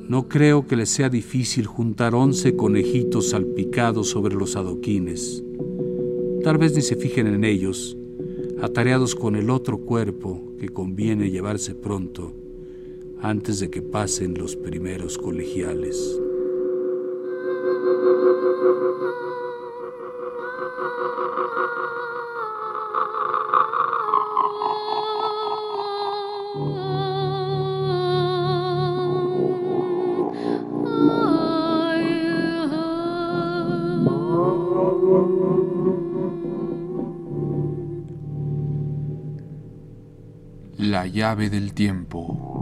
No 0.08 0.28
creo 0.28 0.66
que 0.66 0.76
le 0.76 0.84
sea 0.84 1.08
difícil 1.08 1.66
juntar 1.66 2.14
once 2.14 2.54
conejitos 2.54 3.30
salpicados 3.30 4.10
sobre 4.10 4.34
los 4.34 4.56
adoquines. 4.56 5.42
Tal 6.44 6.58
vez 6.58 6.74
ni 6.74 6.82
se 6.82 6.96
fijen 6.96 7.26
en 7.26 7.44
ellos, 7.44 7.96
atareados 8.60 9.14
con 9.14 9.36
el 9.36 9.48
otro 9.48 9.78
cuerpo 9.78 10.52
que 10.58 10.68
conviene 10.68 11.30
llevarse 11.30 11.74
pronto 11.74 12.41
antes 13.22 13.60
de 13.60 13.70
que 13.70 13.82
pasen 13.82 14.34
los 14.34 14.56
primeros 14.56 15.16
colegiales. 15.16 16.20
La 40.76 41.06
llave 41.06 41.48
del 41.48 41.72
tiempo, 41.72 42.61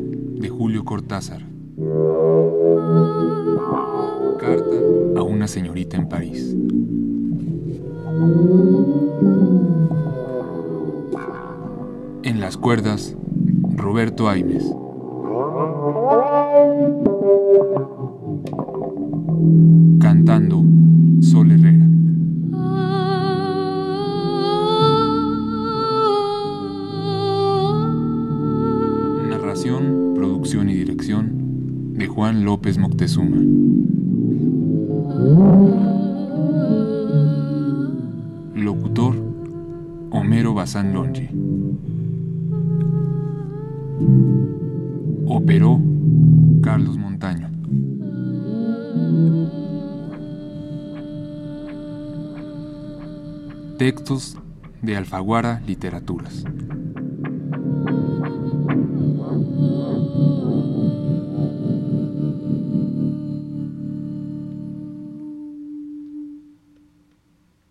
Cortázar. 0.91 1.41
Carta 4.41 4.75
a 5.15 5.23
una 5.23 5.47
señorita 5.47 5.95
en 5.95 6.09
París. 6.09 6.53
En 12.23 12.41
las 12.41 12.57
cuerdas, 12.57 13.15
Roberto 13.73 14.27
Aimes. 14.27 14.65
López 32.61 32.77
Moctezuma. 32.77 33.37
Locutor, 38.53 39.15
Homero 40.11 40.53
Bazán 40.53 40.93
Longi. 40.93 41.27
Operó, 45.25 45.79
Carlos 46.61 46.99
Montaño. 46.99 47.49
Textos 53.79 54.37
de 54.83 54.97
Alfaguara 54.97 55.63
Literaturas. 55.65 56.45